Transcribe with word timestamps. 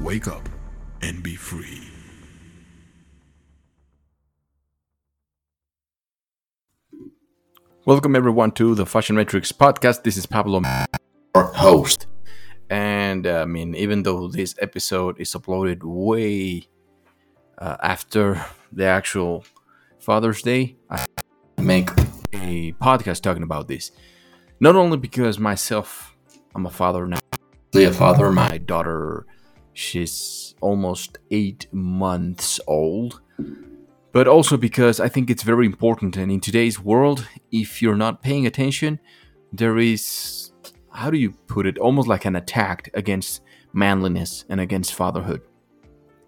Wake 0.00 0.28
up 0.28 0.48
and 1.02 1.24
be 1.24 1.34
free. 1.34 1.82
Welcome 7.84 8.14
everyone 8.14 8.52
to 8.52 8.76
the 8.76 8.86
Fashion 8.86 9.16
Matrix 9.16 9.50
podcast. 9.50 10.04
This 10.04 10.16
is 10.16 10.24
Pablo, 10.24 10.62
our 11.34 11.52
host. 11.52 12.06
And 12.70 13.26
uh, 13.26 13.42
I 13.42 13.44
mean, 13.46 13.74
even 13.74 14.04
though 14.04 14.28
this 14.28 14.54
episode 14.60 15.18
is 15.20 15.32
uploaded 15.32 15.80
way 15.82 16.68
uh, 17.58 17.76
after 17.82 18.44
the 18.70 18.84
actual 18.84 19.44
Father's 19.98 20.42
Day, 20.42 20.76
I 20.88 21.04
make 21.60 21.90
a 22.32 22.72
podcast 22.74 23.22
talking 23.22 23.42
about 23.42 23.66
this. 23.66 23.90
Not 24.60 24.76
only 24.76 24.96
because 24.96 25.40
myself, 25.40 26.14
I'm 26.54 26.66
a 26.66 26.70
father 26.70 27.04
now. 27.04 27.18
A 27.74 27.90
father, 27.90 28.30
my 28.30 28.58
daughter, 28.58 29.26
she's 29.78 30.54
almost 30.60 31.18
eight 31.30 31.66
months 31.72 32.60
old 32.66 33.20
but 34.12 34.26
also 34.26 34.56
because 34.56 35.00
I 35.00 35.08
think 35.08 35.30
it's 35.30 35.42
very 35.42 35.66
important. 35.66 36.16
And 36.16 36.32
in 36.32 36.40
today's 36.40 36.80
world, 36.80 37.28
if 37.52 37.82
you're 37.82 37.96
not 37.96 38.22
paying 38.22 38.46
attention, 38.46 38.98
there 39.52 39.78
is, 39.78 40.50
how 40.90 41.10
do 41.10 41.18
you 41.18 41.32
put 41.46 41.66
it, 41.66 41.78
almost 41.78 42.08
like 42.08 42.24
an 42.24 42.34
attack 42.34 42.90
against 42.94 43.42
manliness 43.72 44.44
and 44.48 44.60
against 44.60 44.94
fatherhood. 44.94 45.42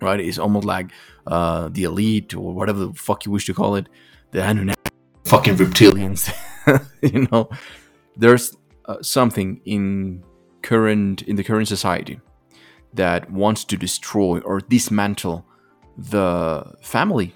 Right? 0.01 0.21
It's 0.21 0.39
almost 0.39 0.67
like 0.67 0.93
uh, 1.27 1.69
the 1.73 1.85
elite 1.85 2.35
or 2.35 2.55
whatever 2.55 2.79
the 2.79 2.93
fuck 2.93 3.27
you 3.27 3.33
wish 3.33 3.47
to 3.47 3.55
call 3.55 3.75
it, 3.77 3.89
the 4.31 4.43
Anunnaki, 4.43 4.91
fucking 5.25 5.57
reptilians. 5.57 6.33
you 7.03 7.27
know, 7.33 7.51
there's 8.17 8.57
uh, 8.87 9.03
something 9.03 9.61
in 9.65 10.23
current 10.63 11.23
in 11.23 11.37
the 11.37 11.43
current 11.43 11.67
society 11.67 12.21
that 12.95 13.31
wants 13.31 13.65
to 13.65 13.77
destroy 13.77 14.41
or 14.41 14.61
dismantle 14.61 15.45
the 15.97 16.75
family 16.83 17.35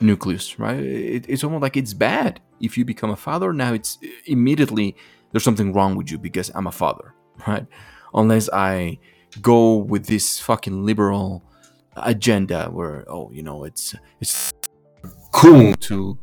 nucleus, 0.00 0.58
right? 0.58 0.78
It, 0.78 1.26
it's 1.28 1.44
almost 1.44 1.62
like 1.62 1.76
it's 1.76 1.94
bad 1.94 2.40
if 2.60 2.76
you 2.76 2.84
become 2.84 3.10
a 3.10 3.16
father. 3.16 3.52
Now 3.52 3.72
it's 3.72 3.98
immediately 4.26 4.96
there's 5.32 5.44
something 5.44 5.72
wrong 5.72 5.96
with 5.96 6.10
you 6.10 6.18
because 6.18 6.50
I'm 6.54 6.66
a 6.66 6.72
father, 6.72 7.14
right? 7.46 7.66
Unless 8.14 8.48
I 8.52 8.98
go 9.42 9.76
with 9.76 10.06
this 10.06 10.40
fucking 10.40 10.84
liberal 10.84 11.42
agenda 11.96 12.68
where 12.70 13.04
oh 13.10 13.30
you 13.32 13.42
know 13.42 13.64
it's 13.64 13.94
it's 14.20 14.52
cool 15.32 15.72
to 15.74 16.18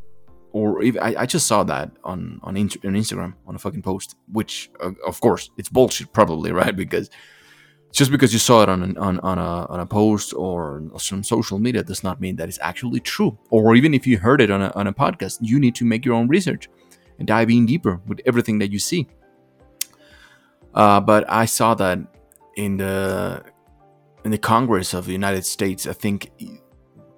or 0.52 0.82
even, 0.82 1.02
I, 1.02 1.22
I 1.22 1.26
just 1.26 1.48
saw 1.48 1.64
that 1.64 1.90
on 2.04 2.38
on, 2.42 2.56
on 2.56 2.64
Instagram 2.94 3.34
on 3.46 3.56
a 3.56 3.58
fucking 3.58 3.82
post 3.82 4.16
which 4.32 4.70
uh, 4.80 4.92
of 5.06 5.20
course 5.20 5.50
it's 5.56 5.68
bullshit 5.68 6.12
probably 6.12 6.52
right 6.62 6.74
because 6.74 7.10
just 7.94 8.10
because 8.10 8.32
you 8.32 8.40
saw 8.40 8.60
it 8.64 8.68
on 8.68 8.82
an, 8.82 8.98
on, 8.98 9.20
on, 9.20 9.38
a, 9.38 9.66
on 9.66 9.78
a 9.78 9.86
post 9.86 10.34
or 10.34 10.82
some 10.98 11.22
social 11.22 11.60
media 11.60 11.80
does 11.84 12.02
not 12.02 12.20
mean 12.20 12.34
that 12.34 12.48
it's 12.48 12.58
actually 12.60 12.98
true. 12.98 13.38
Or 13.50 13.76
even 13.76 13.94
if 13.94 14.04
you 14.04 14.18
heard 14.18 14.40
it 14.40 14.50
on 14.50 14.60
a, 14.62 14.72
on 14.74 14.88
a 14.88 14.92
podcast, 14.92 15.38
you 15.40 15.60
need 15.60 15.76
to 15.76 15.84
make 15.84 16.04
your 16.04 16.14
own 16.14 16.26
research 16.26 16.68
and 17.20 17.28
dive 17.28 17.50
in 17.50 17.66
deeper 17.66 18.00
with 18.08 18.20
everything 18.26 18.58
that 18.58 18.72
you 18.72 18.80
see. 18.80 19.06
Uh, 20.74 21.00
but 21.00 21.24
I 21.30 21.44
saw 21.44 21.74
that 21.74 22.00
in 22.56 22.78
the 22.78 23.44
in 24.24 24.32
the 24.32 24.38
Congress 24.38 24.92
of 24.92 25.06
the 25.06 25.12
United 25.12 25.44
States, 25.44 25.86
I 25.86 25.92
think 25.92 26.32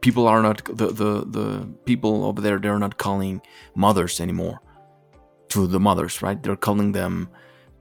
people 0.02 0.26
are 0.28 0.42
not 0.42 0.62
the, 0.66 0.88
the, 0.88 1.24
the 1.26 1.68
people 1.86 2.24
over 2.24 2.42
there. 2.42 2.58
They're 2.58 2.78
not 2.78 2.98
calling 2.98 3.40
mothers 3.74 4.20
anymore 4.20 4.60
to 5.48 5.66
the 5.66 5.80
mothers, 5.80 6.20
right? 6.20 6.42
They're 6.42 6.56
calling 6.56 6.92
them 6.92 7.30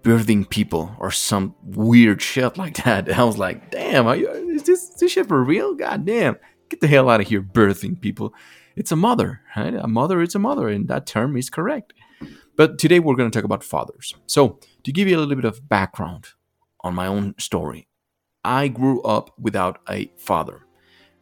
birthing 0.06 0.48
people 0.48 0.96
or 1.00 1.10
some 1.10 1.56
weird 1.64 2.22
shit 2.22 2.58
like 2.58 2.84
that. 2.84 3.10
And 3.10 3.16
I 3.20 3.24
was 3.24 3.40
like, 3.40 3.72
damn, 3.72 4.08
you, 4.20 4.30
is 4.52 4.64
this, 4.64 4.90
this 4.90 5.12
shit 5.12 5.28
for 5.28 5.44
real? 5.44 5.74
God 5.74 6.06
damn. 6.06 6.38
Get 6.70 6.80
the 6.80 6.88
hell 6.88 7.10
out 7.10 7.22
of 7.22 7.28
here, 7.28 7.42
birthing 7.42 8.00
people. 8.00 8.34
It's 8.76 8.92
a 8.92 8.96
mother, 8.96 9.42
right? 9.58 9.74
A 9.74 9.88
mother 9.88 10.22
is 10.22 10.36
a 10.36 10.40
mother, 10.40 10.68
and 10.68 10.88
that 10.88 11.08
term 11.08 11.36
is 11.36 11.50
correct. 11.50 11.94
But 12.56 12.78
today 12.78 13.00
we're 13.00 13.16
going 13.16 13.30
to 13.30 13.36
talk 13.36 13.46
about 13.46 13.64
fathers. 13.64 14.14
So, 14.28 14.60
to 14.84 14.92
give 14.92 15.08
you 15.08 15.18
a 15.18 15.20
little 15.20 15.36
bit 15.36 15.46
of 15.46 15.68
background 15.68 16.30
on 16.82 16.94
my 16.94 17.08
own 17.08 17.36
story, 17.38 17.88
I 18.44 18.68
grew 18.68 19.02
up 19.02 19.32
without 19.40 19.80
a 19.90 20.12
father, 20.18 20.66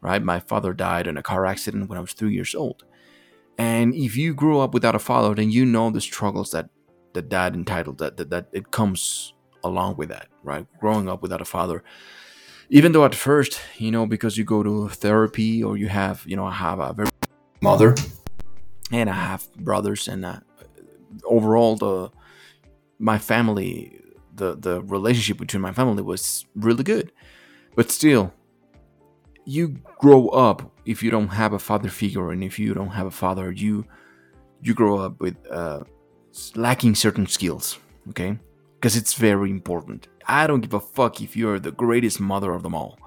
right? 0.01 0.21
My 0.21 0.39
father 0.39 0.73
died 0.73 1.07
in 1.07 1.17
a 1.17 1.23
car 1.23 1.45
accident 1.45 1.89
when 1.89 1.97
I 1.97 2.01
was 2.01 2.13
three 2.13 2.33
years 2.33 2.55
old. 2.55 2.83
And 3.57 3.94
if 3.94 4.17
you 4.17 4.33
grew 4.33 4.59
up 4.59 4.73
without 4.73 4.95
a 4.95 5.00
father, 5.00 5.35
then 5.35 5.51
you 5.51 5.65
know 5.65 5.89
the 5.89 6.01
struggles 6.01 6.51
that 6.51 6.69
that 7.13 7.29
that 7.29 7.53
entitled 7.53 7.97
that, 7.97 8.18
that 8.18 8.29
that 8.29 8.47
it 8.51 8.72
comes 8.72 9.34
along 9.63 9.96
with 9.97 10.09
that 10.09 10.28
right? 10.44 10.66
Growing 10.79 11.07
up 11.09 11.22
without 11.22 11.41
a 11.41 11.46
father 11.46 11.84
even 12.69 12.91
though 12.91 13.06
at 13.06 13.16
first 13.16 13.59
you 13.78 13.91
know 13.91 14.06
because 14.06 14.38
you 14.38 14.44
go 14.44 14.63
to 14.63 14.90
therapy 14.90 15.63
or 15.63 15.78
you 15.78 15.88
have 15.88 16.24
you 16.25 16.35
know 16.35 16.46
i 16.46 16.51
have 16.51 16.79
a 16.79 16.94
very 16.94 17.09
mother 17.62 17.94
and 18.91 19.09
i 19.09 19.13
have 19.13 19.46
brothers 19.56 20.07
and 20.07 20.25
uh, 20.25 20.40
overall 21.25 21.75
the 21.75 22.09
my 23.00 23.18
family 23.18 24.03
the 24.35 24.56
the 24.56 24.81
relationship 24.84 25.38
between 25.38 25.62
my 25.62 25.74
family 25.74 26.01
was 26.01 26.45
really 26.56 26.84
good. 26.84 27.12
But 27.75 27.91
still 27.91 28.34
you 29.45 29.80
grow 30.00 30.30
up 30.30 30.72
if 30.85 31.03
you 31.03 31.12
don't 31.12 31.30
have 31.30 31.53
a 31.53 31.59
father 31.59 31.90
figure 31.90 32.31
and 32.31 32.44
if 32.44 32.57
you 32.57 32.74
don't 32.74 32.91
have 32.91 33.07
a 33.07 33.12
father 33.12 33.51
you 33.51 33.85
you 34.62 34.74
grow 34.74 35.00
up 35.00 35.19
with 35.19 35.35
uh, 35.51 35.81
lacking 36.55 36.95
certain 36.95 37.27
skills, 37.27 37.79
okay? 38.09 38.38
Because 38.75 38.95
it's 38.95 39.13
very 39.13 39.49
important. 39.49 40.07
I 40.27 40.47
don't 40.47 40.61
give 40.61 40.73
a 40.73 40.79
fuck 40.79 41.21
if 41.21 41.35
you're 41.35 41.59
the 41.59 41.71
greatest 41.71 42.19
mother 42.19 42.53
of 42.53 42.63
them 42.63 42.75
all. 42.75 42.97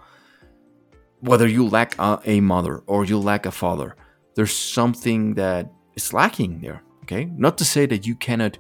Whether 1.21 1.49
you 1.49 1.67
lack 1.67 1.99
a, 1.99 2.21
a 2.25 2.41
mother 2.41 2.83
or 2.87 3.05
you 3.05 3.19
lack 3.19 3.47
a 3.47 3.51
father, 3.51 3.97
there's 4.35 4.55
something 4.55 5.35
that 5.35 5.71
is 5.95 6.13
lacking 6.13 6.61
there, 6.61 6.83
okay? 7.03 7.25
Not 7.25 7.59
to 7.59 7.65
say 7.65 7.87
that 7.87 8.07
you 8.07 8.15
cannot 8.15 8.59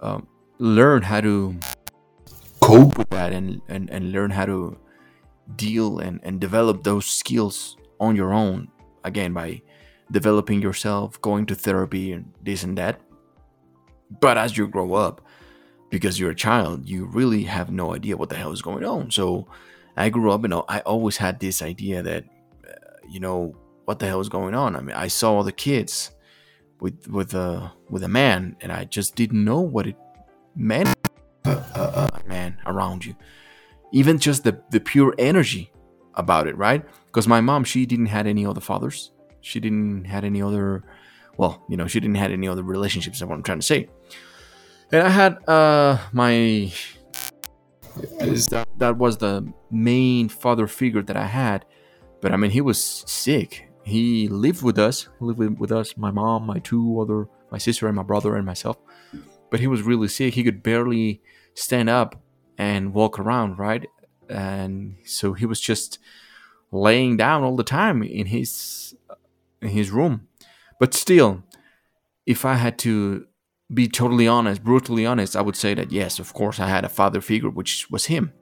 um, 0.00 0.28
learn 0.58 1.02
how 1.02 1.20
to 1.20 1.56
cope 2.60 2.96
with 2.96 3.10
that 3.10 3.32
and, 3.32 3.60
and, 3.68 3.90
and 3.90 4.12
learn 4.12 4.30
how 4.30 4.46
to 4.46 4.78
deal 5.56 5.98
and, 5.98 6.20
and 6.22 6.40
develop 6.40 6.82
those 6.82 7.06
skills 7.06 7.76
on 8.00 8.16
your 8.16 8.32
own, 8.32 8.68
again, 9.02 9.32
by 9.32 9.60
developing 10.10 10.62
yourself, 10.62 11.20
going 11.20 11.46
to 11.46 11.54
therapy, 11.54 12.12
and 12.12 12.32
this 12.42 12.62
and 12.62 12.78
that. 12.78 13.00
But 14.10 14.38
as 14.38 14.56
you 14.56 14.66
grow 14.68 14.94
up, 14.94 15.20
because 15.90 16.18
you're 16.18 16.30
a 16.30 16.34
child, 16.34 16.88
you 16.88 17.06
really 17.06 17.44
have 17.44 17.70
no 17.70 17.94
idea 17.94 18.16
what 18.16 18.28
the 18.28 18.36
hell 18.36 18.52
is 18.52 18.62
going 18.62 18.84
on. 18.84 19.10
So 19.10 19.46
I 19.96 20.08
grew 20.10 20.32
up 20.32 20.44
and 20.44 20.54
I 20.68 20.80
always 20.80 21.16
had 21.16 21.40
this 21.40 21.62
idea 21.62 22.02
that, 22.02 22.24
uh, 22.68 22.96
you 23.08 23.20
know, 23.20 23.54
what 23.84 23.98
the 23.98 24.06
hell 24.06 24.20
is 24.20 24.28
going 24.28 24.54
on? 24.54 24.76
I 24.76 24.80
mean, 24.80 24.96
I 24.96 25.08
saw 25.08 25.42
the 25.42 25.52
kids 25.52 26.10
with 26.80 27.06
with 27.08 27.34
a 27.34 27.72
with 27.88 28.02
a 28.02 28.08
man, 28.08 28.56
and 28.60 28.72
I 28.72 28.84
just 28.84 29.14
didn't 29.14 29.44
know 29.44 29.60
what 29.60 29.86
it 29.86 29.96
meant. 30.56 30.94
Uh, 31.44 31.62
uh, 31.74 32.08
uh, 32.12 32.18
man 32.26 32.56
around 32.64 33.04
you, 33.04 33.14
even 33.92 34.18
just 34.18 34.44
the 34.44 34.58
the 34.70 34.80
pure 34.80 35.14
energy 35.18 35.70
about 36.14 36.46
it, 36.46 36.56
right? 36.56 36.84
Because 37.06 37.28
my 37.28 37.40
mom, 37.40 37.64
she 37.64 37.86
didn't 37.86 38.06
had 38.06 38.26
any 38.26 38.46
other 38.46 38.60
fathers. 38.60 39.12
She 39.42 39.60
didn't 39.60 40.04
had 40.04 40.24
any 40.24 40.40
other 40.40 40.82
well, 41.36 41.62
you 41.68 41.76
know, 41.76 41.86
she 41.86 42.00
didn't 42.00 42.16
have 42.16 42.30
any 42.30 42.48
other 42.48 42.62
relationships. 42.62 43.18
That's 43.18 43.28
what 43.28 43.36
I'm 43.36 43.42
trying 43.42 43.60
to 43.60 43.66
say. 43.66 43.88
And 44.92 45.02
I 45.02 45.08
had 45.08 45.48
uh 45.48 45.98
my 46.12 46.72
is 48.20 48.46
that 48.48 48.68
that 48.78 48.96
was 48.96 49.18
the 49.18 49.52
main 49.70 50.28
father 50.28 50.66
figure 50.66 51.02
that 51.02 51.16
I 51.16 51.26
had, 51.26 51.64
but 52.20 52.32
I 52.32 52.36
mean 52.36 52.50
he 52.50 52.60
was 52.60 53.04
sick. 53.06 53.68
He 53.84 54.28
lived 54.28 54.62
with 54.62 54.78
us, 54.78 55.08
lived 55.20 55.38
with, 55.38 55.58
with 55.58 55.70
us, 55.70 55.96
my 55.96 56.10
mom, 56.10 56.46
my 56.46 56.58
two 56.60 57.00
other, 57.00 57.28
my 57.50 57.58
sister 57.58 57.86
and 57.86 57.94
my 57.94 58.02
brother 58.02 58.34
and 58.34 58.46
myself. 58.46 58.78
But 59.50 59.60
he 59.60 59.66
was 59.66 59.82
really 59.82 60.08
sick. 60.08 60.34
He 60.34 60.42
could 60.42 60.62
barely 60.62 61.20
stand 61.54 61.90
up 61.90 62.20
and 62.56 62.94
walk 62.94 63.18
around, 63.18 63.58
right? 63.58 63.86
And 64.28 64.96
so 65.04 65.34
he 65.34 65.44
was 65.44 65.60
just 65.60 65.98
laying 66.72 67.16
down 67.16 67.42
all 67.42 67.56
the 67.56 67.64
time 67.64 68.02
in 68.02 68.26
his 68.26 68.94
in 69.60 69.68
his 69.68 69.90
room 69.90 70.28
but 70.78 70.94
still, 70.94 71.42
if 72.26 72.44
I 72.44 72.54
had 72.54 72.78
to 72.80 73.26
be 73.72 73.88
totally 73.88 74.28
honest, 74.28 74.62
brutally 74.62 75.06
honest, 75.06 75.36
I 75.36 75.42
would 75.42 75.56
say 75.56 75.74
that 75.74 75.92
yes, 75.92 76.18
of 76.18 76.32
course, 76.34 76.60
I 76.60 76.68
had 76.68 76.84
a 76.84 76.88
father 76.88 77.20
figure, 77.20 77.50
which 77.50 77.90
was 77.90 78.06
him. 78.06 78.32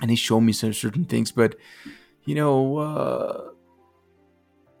And 0.00 0.10
he 0.10 0.16
showed 0.16 0.40
me 0.40 0.52
some 0.52 0.72
certain 0.72 1.04
things, 1.04 1.30
but 1.30 1.56
you 2.24 2.34
know, 2.34 2.78
uh, 2.78 3.50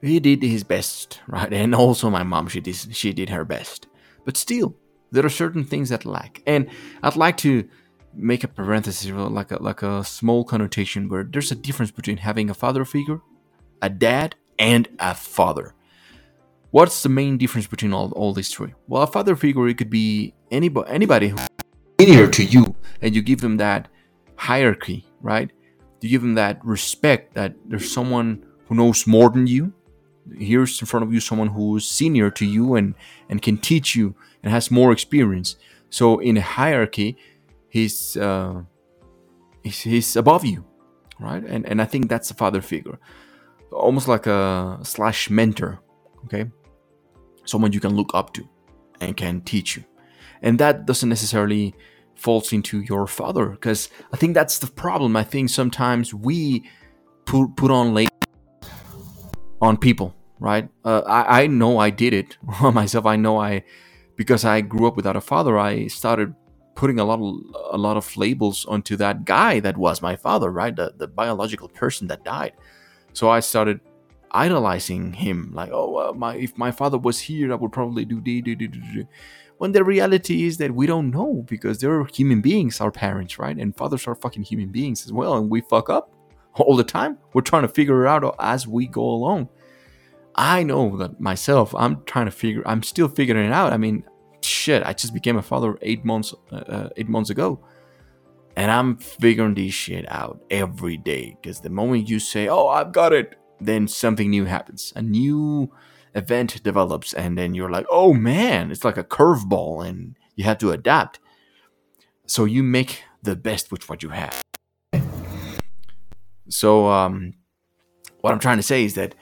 he 0.02 0.18
did 0.20 0.42
his 0.42 0.64
best, 0.64 1.20
right? 1.26 1.52
And 1.52 1.74
also 1.74 2.10
my 2.10 2.22
mom, 2.22 2.48
she 2.48 2.60
did, 2.60 2.76
she 2.76 3.12
did 3.12 3.28
her 3.30 3.44
best. 3.44 3.86
But 4.24 4.36
still, 4.36 4.76
there 5.10 5.24
are 5.24 5.30
certain 5.30 5.64
things 5.64 5.90
that 5.90 6.04
lack. 6.04 6.42
And 6.46 6.68
I'd 7.02 7.16
like 7.16 7.36
to 7.38 7.68
make 8.14 8.44
a 8.44 8.48
parenthesis, 8.48 9.10
like 9.10 9.50
a, 9.50 9.62
like 9.62 9.82
a 9.82 10.04
small 10.04 10.44
connotation 10.44 11.08
where 11.08 11.24
there's 11.24 11.52
a 11.52 11.56
difference 11.56 11.90
between 11.90 12.18
having 12.18 12.50
a 12.50 12.54
father 12.54 12.84
figure, 12.84 13.20
a 13.82 13.88
dad, 13.88 14.36
and 14.58 14.88
a 14.98 15.14
father. 15.14 15.74
What's 16.70 17.02
the 17.02 17.08
main 17.08 17.36
difference 17.36 17.66
between 17.66 17.92
all, 17.92 18.12
all 18.12 18.32
these 18.32 18.52
three? 18.52 18.74
Well, 18.86 19.02
a 19.02 19.06
father 19.06 19.34
figure, 19.34 19.66
it 19.66 19.76
could 19.76 19.90
be 19.90 20.34
anybody, 20.50 20.88
anybody 20.90 21.28
who's 21.28 21.48
to 21.98 22.44
you, 22.44 22.76
and 23.02 23.14
you 23.14 23.22
give 23.22 23.40
them 23.40 23.56
that 23.56 23.88
hierarchy, 24.36 25.04
right? 25.20 25.50
You 26.00 26.08
give 26.08 26.22
them 26.22 26.34
that 26.34 26.64
respect 26.64 27.34
that 27.34 27.54
there's 27.66 27.90
someone 27.90 28.46
who 28.68 28.74
knows 28.76 29.06
more 29.06 29.28
than 29.30 29.46
you. 29.46 29.72
Here's 30.38 30.80
in 30.80 30.86
front 30.86 31.04
of 31.04 31.12
you 31.12 31.20
someone 31.20 31.48
who's 31.48 31.90
senior 31.90 32.30
to 32.30 32.46
you 32.46 32.76
and, 32.76 32.94
and 33.28 33.42
can 33.42 33.58
teach 33.58 33.96
you 33.96 34.14
and 34.42 34.52
has 34.52 34.70
more 34.70 34.92
experience. 34.92 35.56
So 35.90 36.20
in 36.20 36.36
a 36.36 36.40
hierarchy, 36.40 37.16
he's 37.68 38.16
uh, 38.16 38.62
he's, 39.62 39.80
he's 39.80 40.16
above 40.16 40.44
you, 40.44 40.64
right? 41.18 41.42
And 41.44 41.66
and 41.66 41.82
I 41.82 41.84
think 41.84 42.08
that's 42.08 42.30
a 42.30 42.34
father 42.34 42.62
figure, 42.62 42.98
almost 43.72 44.06
like 44.06 44.26
a 44.26 44.78
slash 44.84 45.28
mentor, 45.30 45.80
okay? 46.26 46.50
Someone 47.50 47.72
you 47.72 47.80
can 47.80 47.96
look 47.96 48.10
up 48.14 48.32
to 48.34 48.48
and 49.00 49.16
can 49.16 49.40
teach 49.40 49.76
you, 49.76 49.84
and 50.42 50.58
that 50.58 50.86
doesn't 50.86 51.08
necessarily 51.08 51.74
falls 52.14 52.52
into 52.52 52.80
your 52.80 53.06
father 53.06 53.46
because 53.46 53.88
I 54.12 54.16
think 54.16 54.34
that's 54.34 54.58
the 54.58 54.66
problem. 54.66 55.16
I 55.16 55.24
think 55.24 55.50
sometimes 55.50 56.14
we 56.14 56.64
put 57.24 57.56
put 57.56 57.70
on 57.70 57.94
labels 57.94 58.10
on 59.60 59.76
people, 59.76 60.14
right? 60.38 60.68
Uh, 60.84 61.00
I 61.06 61.42
I 61.42 61.46
know 61.46 61.78
I 61.78 61.90
did 61.90 62.12
it 62.12 62.36
on 62.60 62.74
myself. 62.74 63.06
I 63.06 63.16
know 63.16 63.38
I 63.38 63.64
because 64.16 64.44
I 64.44 64.60
grew 64.60 64.86
up 64.86 64.96
without 64.96 65.16
a 65.16 65.20
father. 65.20 65.58
I 65.58 65.86
started 65.86 66.34
putting 66.74 66.98
a 66.98 67.04
lot 67.04 67.20
of 67.20 67.74
a 67.74 67.78
lot 67.78 67.96
of 67.96 68.16
labels 68.16 68.64
onto 68.66 68.96
that 68.96 69.24
guy 69.24 69.60
that 69.60 69.76
was 69.76 70.02
my 70.02 70.16
father, 70.16 70.50
right? 70.50 70.74
The 70.76 70.94
the 70.96 71.08
biological 71.08 71.68
person 71.68 72.08
that 72.08 72.24
died. 72.24 72.52
So 73.12 73.28
I 73.28 73.40
started 73.40 73.80
idolizing 74.32 75.14
him, 75.14 75.50
like, 75.52 75.70
oh, 75.72 75.96
uh, 75.96 76.12
my 76.12 76.36
if 76.36 76.56
my 76.56 76.70
father 76.70 76.98
was 76.98 77.20
here, 77.20 77.52
I 77.52 77.56
would 77.56 77.72
probably 77.72 78.04
do 78.04 78.20
do 78.20 78.42
do 78.42 78.54
do 78.54 78.68
do. 78.68 79.06
When 79.58 79.72
the 79.72 79.84
reality 79.84 80.44
is 80.46 80.56
that 80.56 80.74
we 80.74 80.86
don't 80.86 81.10
know 81.10 81.44
because 81.46 81.80
they're 81.80 82.04
human 82.06 82.40
beings, 82.40 82.80
our 82.80 82.90
parents, 82.90 83.38
right? 83.38 83.56
And 83.56 83.76
fathers 83.76 84.06
are 84.06 84.14
fucking 84.14 84.44
human 84.44 84.70
beings 84.70 85.04
as 85.04 85.12
well, 85.12 85.36
and 85.36 85.50
we 85.50 85.60
fuck 85.60 85.90
up 85.90 86.10
all 86.54 86.76
the 86.76 86.84
time. 86.84 87.18
We're 87.32 87.42
trying 87.42 87.62
to 87.62 87.68
figure 87.68 88.04
it 88.04 88.08
out 88.08 88.34
as 88.38 88.66
we 88.66 88.86
go 88.86 89.02
along. 89.02 89.48
I 90.34 90.62
know 90.62 90.96
that 90.96 91.20
myself. 91.20 91.74
I'm 91.74 92.02
trying 92.04 92.26
to 92.26 92.30
figure. 92.30 92.62
I'm 92.64 92.82
still 92.82 93.08
figuring 93.08 93.46
it 93.46 93.52
out. 93.52 93.72
I 93.72 93.76
mean, 93.76 94.04
shit, 94.42 94.82
I 94.84 94.92
just 94.92 95.12
became 95.12 95.36
a 95.36 95.42
father 95.42 95.76
eight 95.82 96.04
months 96.04 96.34
uh, 96.52 96.56
uh, 96.56 96.88
eight 96.96 97.08
months 97.08 97.30
ago, 97.30 97.60
and 98.56 98.70
I'm 98.70 98.96
figuring 98.96 99.54
this 99.54 99.74
shit 99.74 100.10
out 100.10 100.40
every 100.50 100.96
day. 100.96 101.36
Because 101.40 101.60
the 101.60 101.70
moment 101.70 102.08
you 102.08 102.18
say, 102.20 102.48
"Oh, 102.48 102.68
I've 102.68 102.92
got 102.92 103.12
it," 103.12 103.36
then 103.60 103.88
something 103.88 104.30
new 104.30 104.44
happens. 104.46 104.92
A 104.96 105.02
new 105.02 105.70
event 106.14 106.62
develops, 106.62 107.12
and 107.12 107.36
then 107.38 107.54
you're 107.54 107.70
like, 107.70 107.86
"Oh 107.90 108.12
man!" 108.12 108.70
It's 108.70 108.84
like 108.84 108.96
a 108.96 109.04
curveball, 109.04 109.86
and 109.86 110.16
you 110.34 110.44
have 110.44 110.58
to 110.58 110.70
adapt. 110.70 111.20
So 112.26 112.44
you 112.44 112.62
make 112.62 113.04
the 113.22 113.36
best 113.36 113.70
with 113.70 113.88
what 113.88 114.02
you 114.02 114.10
have. 114.10 114.42
So, 116.48 116.88
um, 116.88 117.34
what 118.20 118.32
I'm 118.32 118.40
trying 118.40 118.56
to 118.56 118.62
say 118.62 118.84
is 118.84 118.94
that 118.94 119.14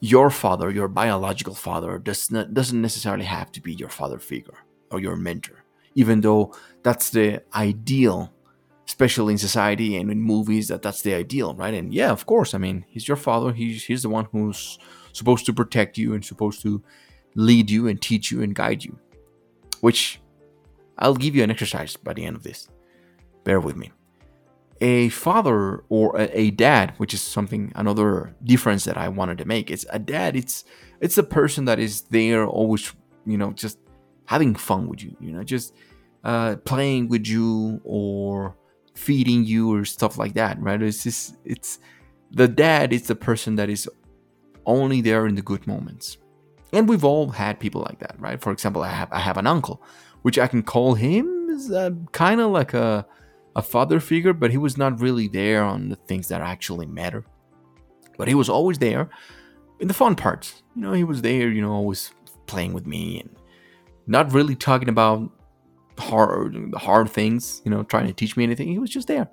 your 0.00 0.30
father, 0.30 0.70
your 0.70 0.88
biological 0.88 1.54
father, 1.54 1.98
does 1.98 2.30
not, 2.30 2.54
doesn't 2.54 2.80
necessarily 2.80 3.24
have 3.24 3.50
to 3.52 3.60
be 3.60 3.74
your 3.74 3.88
father 3.88 4.18
figure 4.18 4.58
or 4.90 5.00
your 5.00 5.16
mentor, 5.16 5.64
even 5.94 6.20
though 6.20 6.54
that's 6.82 7.10
the 7.10 7.42
ideal, 7.54 8.32
especially 8.88 9.34
in 9.34 9.38
society 9.38 9.96
and 9.96 10.10
in 10.10 10.20
movies. 10.20 10.68
That 10.68 10.82
that's 10.82 11.02
the 11.02 11.14
ideal, 11.14 11.54
right? 11.54 11.74
And 11.74 11.94
yeah, 11.94 12.10
of 12.10 12.26
course, 12.26 12.54
I 12.54 12.58
mean, 12.58 12.84
he's 12.88 13.06
your 13.06 13.16
father. 13.16 13.52
He's 13.52 13.84
he's 13.84 14.02
the 14.02 14.08
one 14.08 14.26
who's 14.32 14.78
supposed 15.12 15.46
to 15.46 15.52
protect 15.52 15.96
you 15.96 16.14
and 16.14 16.24
supposed 16.24 16.62
to 16.62 16.82
lead 17.34 17.70
you 17.70 17.86
and 17.86 18.00
teach 18.00 18.32
you 18.32 18.42
and 18.42 18.54
guide 18.54 18.82
you. 18.82 18.98
Which 19.80 20.20
I'll 20.98 21.14
give 21.14 21.36
you 21.36 21.44
an 21.44 21.50
exercise 21.50 21.94
by 21.96 22.14
the 22.14 22.24
end 22.24 22.34
of 22.34 22.42
this. 22.42 22.68
Bear 23.44 23.60
with 23.60 23.76
me 23.76 23.92
a 24.80 25.08
father 25.08 25.82
or 25.88 26.16
a, 26.16 26.40
a, 26.40 26.50
dad, 26.52 26.94
which 26.98 27.12
is 27.12 27.20
something 27.20 27.72
another 27.74 28.34
difference 28.44 28.84
that 28.84 28.96
I 28.96 29.08
wanted 29.08 29.38
to 29.38 29.44
make. 29.44 29.70
It's 29.70 29.84
a 29.90 29.98
dad. 29.98 30.36
It's 30.36 30.64
it's 31.00 31.18
a 31.18 31.22
person 31.22 31.64
that 31.66 31.78
is 31.78 32.02
there, 32.02 32.46
always 32.46 32.92
you 33.26 33.36
know, 33.36 33.52
just 33.52 33.78
having 34.26 34.54
fun 34.54 34.88
with 34.88 35.02
you. 35.02 35.16
You 35.20 35.32
know, 35.32 35.42
just 35.42 35.74
uh, 36.24 36.56
playing 36.64 37.08
with 37.08 37.26
you 37.26 37.80
or 37.84 38.56
feeding 38.98 39.44
you 39.44 39.72
or 39.72 39.84
stuff 39.84 40.18
like 40.18 40.34
that. 40.34 40.60
Right? 40.60 40.82
It's 40.82 41.04
just 41.04 41.36
it's 41.44 41.78
the 42.30 42.48
dad 42.48 42.92
is 42.92 43.06
the 43.06 43.14
person 43.14 43.56
that 43.56 43.70
is 43.70 43.88
only 44.66 45.00
there 45.00 45.26
in 45.26 45.34
the 45.34 45.42
good 45.42 45.66
moments. 45.66 46.18
And 46.72 46.88
we've 46.88 47.04
all 47.04 47.28
had 47.30 47.58
people 47.58 47.80
like 47.88 48.00
that, 48.00 48.16
right? 48.18 48.40
For 48.40 48.52
example, 48.52 48.82
I 48.82 48.88
have 48.88 49.12
I 49.12 49.20
have 49.20 49.38
an 49.38 49.46
uncle, 49.46 49.82
which 50.22 50.38
I 50.38 50.46
can 50.46 50.62
call 50.62 50.94
him 50.94 51.26
kind 52.12 52.40
of 52.40 52.50
like 52.50 52.74
a 52.74 53.06
a 53.56 53.62
father 53.62 54.00
figure, 54.00 54.32
but 54.32 54.50
he 54.50 54.58
was 54.58 54.76
not 54.76 55.00
really 55.00 55.28
there 55.28 55.62
on 55.62 55.88
the 55.88 55.96
things 55.96 56.28
that 56.28 56.40
actually 56.40 56.86
matter. 56.86 57.24
But 58.16 58.28
he 58.28 58.34
was 58.34 58.48
always 58.48 58.78
there 58.78 59.08
in 59.80 59.88
the 59.88 59.94
fun 59.94 60.14
parts. 60.14 60.62
You 60.74 60.82
know, 60.82 60.92
he 60.92 61.04
was 61.04 61.22
there, 61.22 61.48
you 61.48 61.62
know, 61.62 61.72
always 61.72 62.12
playing 62.46 62.72
with 62.72 62.86
me 62.86 63.20
and 63.20 63.30
not 64.06 64.32
really 64.32 64.54
talking 64.54 64.88
about 64.88 65.30
hard 65.98 66.56
hard 66.74 67.10
things, 67.10 67.62
you 67.64 67.70
know, 67.70 67.82
trying 67.82 68.06
to 68.06 68.12
teach 68.12 68.36
me 68.36 68.44
anything. 68.44 68.68
He 68.68 68.78
was 68.78 68.90
just 68.90 69.08
there. 69.08 69.28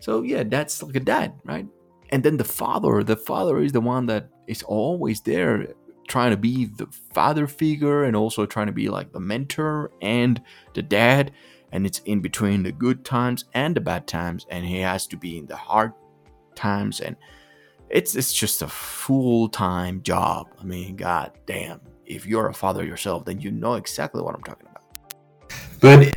So 0.00 0.22
yeah, 0.22 0.42
that's 0.42 0.82
like 0.82 0.96
a 0.96 1.00
dad, 1.00 1.34
right? 1.44 1.66
And 2.10 2.22
then 2.22 2.36
the 2.36 2.44
father, 2.44 3.04
the 3.04 3.16
father 3.16 3.60
is 3.60 3.72
the 3.72 3.80
one 3.80 4.06
that 4.06 4.28
is 4.46 4.62
always 4.62 5.20
there 5.20 5.74
trying 6.10 6.32
to 6.32 6.36
be 6.36 6.64
the 6.64 6.88
father 7.14 7.46
figure 7.46 8.02
and 8.02 8.16
also 8.16 8.44
trying 8.44 8.66
to 8.66 8.72
be 8.72 8.88
like 8.88 9.12
the 9.12 9.20
mentor 9.20 9.92
and 10.02 10.42
the 10.74 10.82
dad 10.82 11.30
and 11.70 11.86
it's 11.86 12.00
in 12.00 12.20
between 12.20 12.64
the 12.64 12.72
good 12.72 13.04
times 13.04 13.44
and 13.54 13.76
the 13.76 13.80
bad 13.80 14.08
times 14.08 14.44
and 14.50 14.66
he 14.66 14.80
has 14.80 15.06
to 15.06 15.16
be 15.16 15.38
in 15.38 15.46
the 15.46 15.54
hard 15.54 15.92
times 16.56 17.00
and 17.00 17.14
it's 17.90 18.16
it's 18.16 18.32
just 18.32 18.60
a 18.60 18.66
full-time 18.66 20.02
job 20.02 20.48
i 20.60 20.64
mean 20.64 20.96
god 20.96 21.30
damn 21.46 21.80
if 22.06 22.26
you're 22.26 22.48
a 22.48 22.54
father 22.54 22.84
yourself 22.84 23.24
then 23.24 23.40
you 23.40 23.52
know 23.52 23.74
exactly 23.74 24.20
what 24.20 24.34
i'm 24.34 24.42
talking 24.42 24.66
about 24.66 24.69
but 25.80 26.16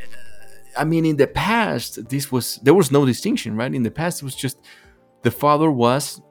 i 0.77 0.83
mean 0.83 1.05
in 1.05 1.17
the 1.17 1.27
past 1.27 2.09
this 2.09 2.31
was 2.31 2.59
there 2.63 2.73
was 2.73 2.91
no 2.91 3.05
distinction 3.05 3.55
right? 3.55 3.73
In 3.73 3.83
the 3.83 3.91
past 3.91 4.21
it 4.21 4.25
was 4.25 4.35
just 4.35 4.59
the 5.23 5.31
father 5.31 5.71
was 5.71 6.21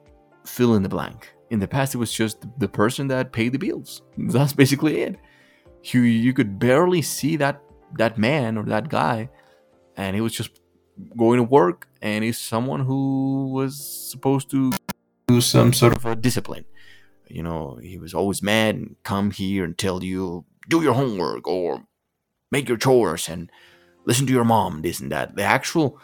fill 0.45 0.75
in 0.75 0.83
the 0.83 0.89
blank. 0.89 1.33
In 1.49 1.59
the 1.59 1.67
past 1.67 1.93
it 1.93 1.97
was 1.97 2.11
just 2.11 2.45
the 2.57 2.67
person 2.67 3.07
that 3.07 3.31
paid 3.31 3.51
the 3.51 3.59
bills. 3.59 4.01
That's 4.17 4.53
basically 4.53 5.01
it. 5.01 5.17
You 5.83 6.01
you 6.01 6.33
could 6.33 6.59
barely 6.59 7.01
see 7.01 7.35
that 7.37 7.61
that 7.97 8.17
man 8.17 8.57
or 8.57 8.63
that 8.63 8.89
guy, 8.89 9.29
and 9.97 10.15
he 10.15 10.21
was 10.21 10.33
just 10.33 10.61
going 11.17 11.37
to 11.37 11.43
work, 11.43 11.87
and 12.01 12.23
he's 12.23 12.39
someone 12.39 12.85
who 12.85 13.51
was 13.51 13.75
supposed 14.11 14.49
to 14.51 14.71
do 15.27 15.41
some 15.41 15.73
sort 15.73 15.95
of 15.95 16.05
a 16.05 16.15
discipline. 16.15 16.65
You 17.27 17.43
know, 17.43 17.79
he 17.81 17.97
was 17.97 18.13
always 18.13 18.41
mad 18.41 18.75
and 18.75 18.95
come 19.03 19.31
here 19.31 19.65
and 19.65 19.77
tell 19.77 20.03
you 20.03 20.45
do 20.69 20.81
your 20.81 20.93
homework 20.93 21.47
or 21.47 21.83
make 22.53 22.69
your 22.69 22.77
chores 22.77 23.27
and 23.27 23.51
listen 24.05 24.25
to 24.27 24.33
your 24.33 24.45
mom, 24.45 24.81
this 24.81 25.01
and 25.01 25.11
that. 25.11 25.35
The 25.35 25.43
actual 25.43 25.99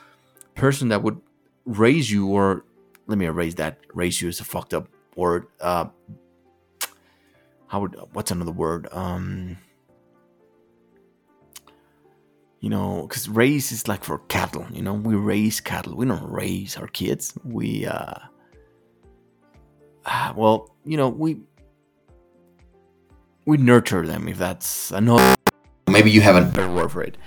person 0.55 0.89
that 0.89 1.03
would 1.03 1.21
raise 1.65 2.11
you, 2.11 2.27
or 2.27 2.65
let 3.07 3.17
me 3.17 3.25
erase 3.25 3.55
that. 3.55 3.77
Raise 3.93 4.21
you 4.21 4.27
is 4.27 4.41
a 4.41 4.43
fucked 4.43 4.73
up 4.73 4.89
word. 5.15 5.45
Uh, 5.61 5.85
how 7.67 7.81
would 7.81 7.95
what's 8.13 8.31
another 8.31 8.51
word? 8.51 8.87
Um, 8.91 9.57
you 12.59 12.69
know, 12.69 13.03
because 13.03 13.29
raise 13.29 13.71
is 13.71 13.87
like 13.87 14.03
for 14.03 14.19
cattle, 14.27 14.65
you 14.71 14.81
know, 14.81 14.93
we 14.93 15.15
raise 15.15 15.61
cattle. 15.61 15.95
We 15.95 16.05
don't 16.05 16.29
raise 16.29 16.75
our 16.75 16.87
kids. 16.87 17.33
We, 17.45 17.85
uh, 17.85 18.15
ah, 20.05 20.33
well, 20.35 20.75
you 20.83 20.97
know, 20.97 21.07
we, 21.07 21.39
we 23.45 23.57
nurture 23.57 24.05
them 24.05 24.27
if 24.27 24.37
that's 24.37 24.91
another. 24.91 25.38
Maybe 25.99 26.11
you 26.11 26.21
have 26.21 26.35
a 26.35 26.41
better 26.41 26.71
word 26.71 26.91
for 26.91 27.03
it. 27.03 27.17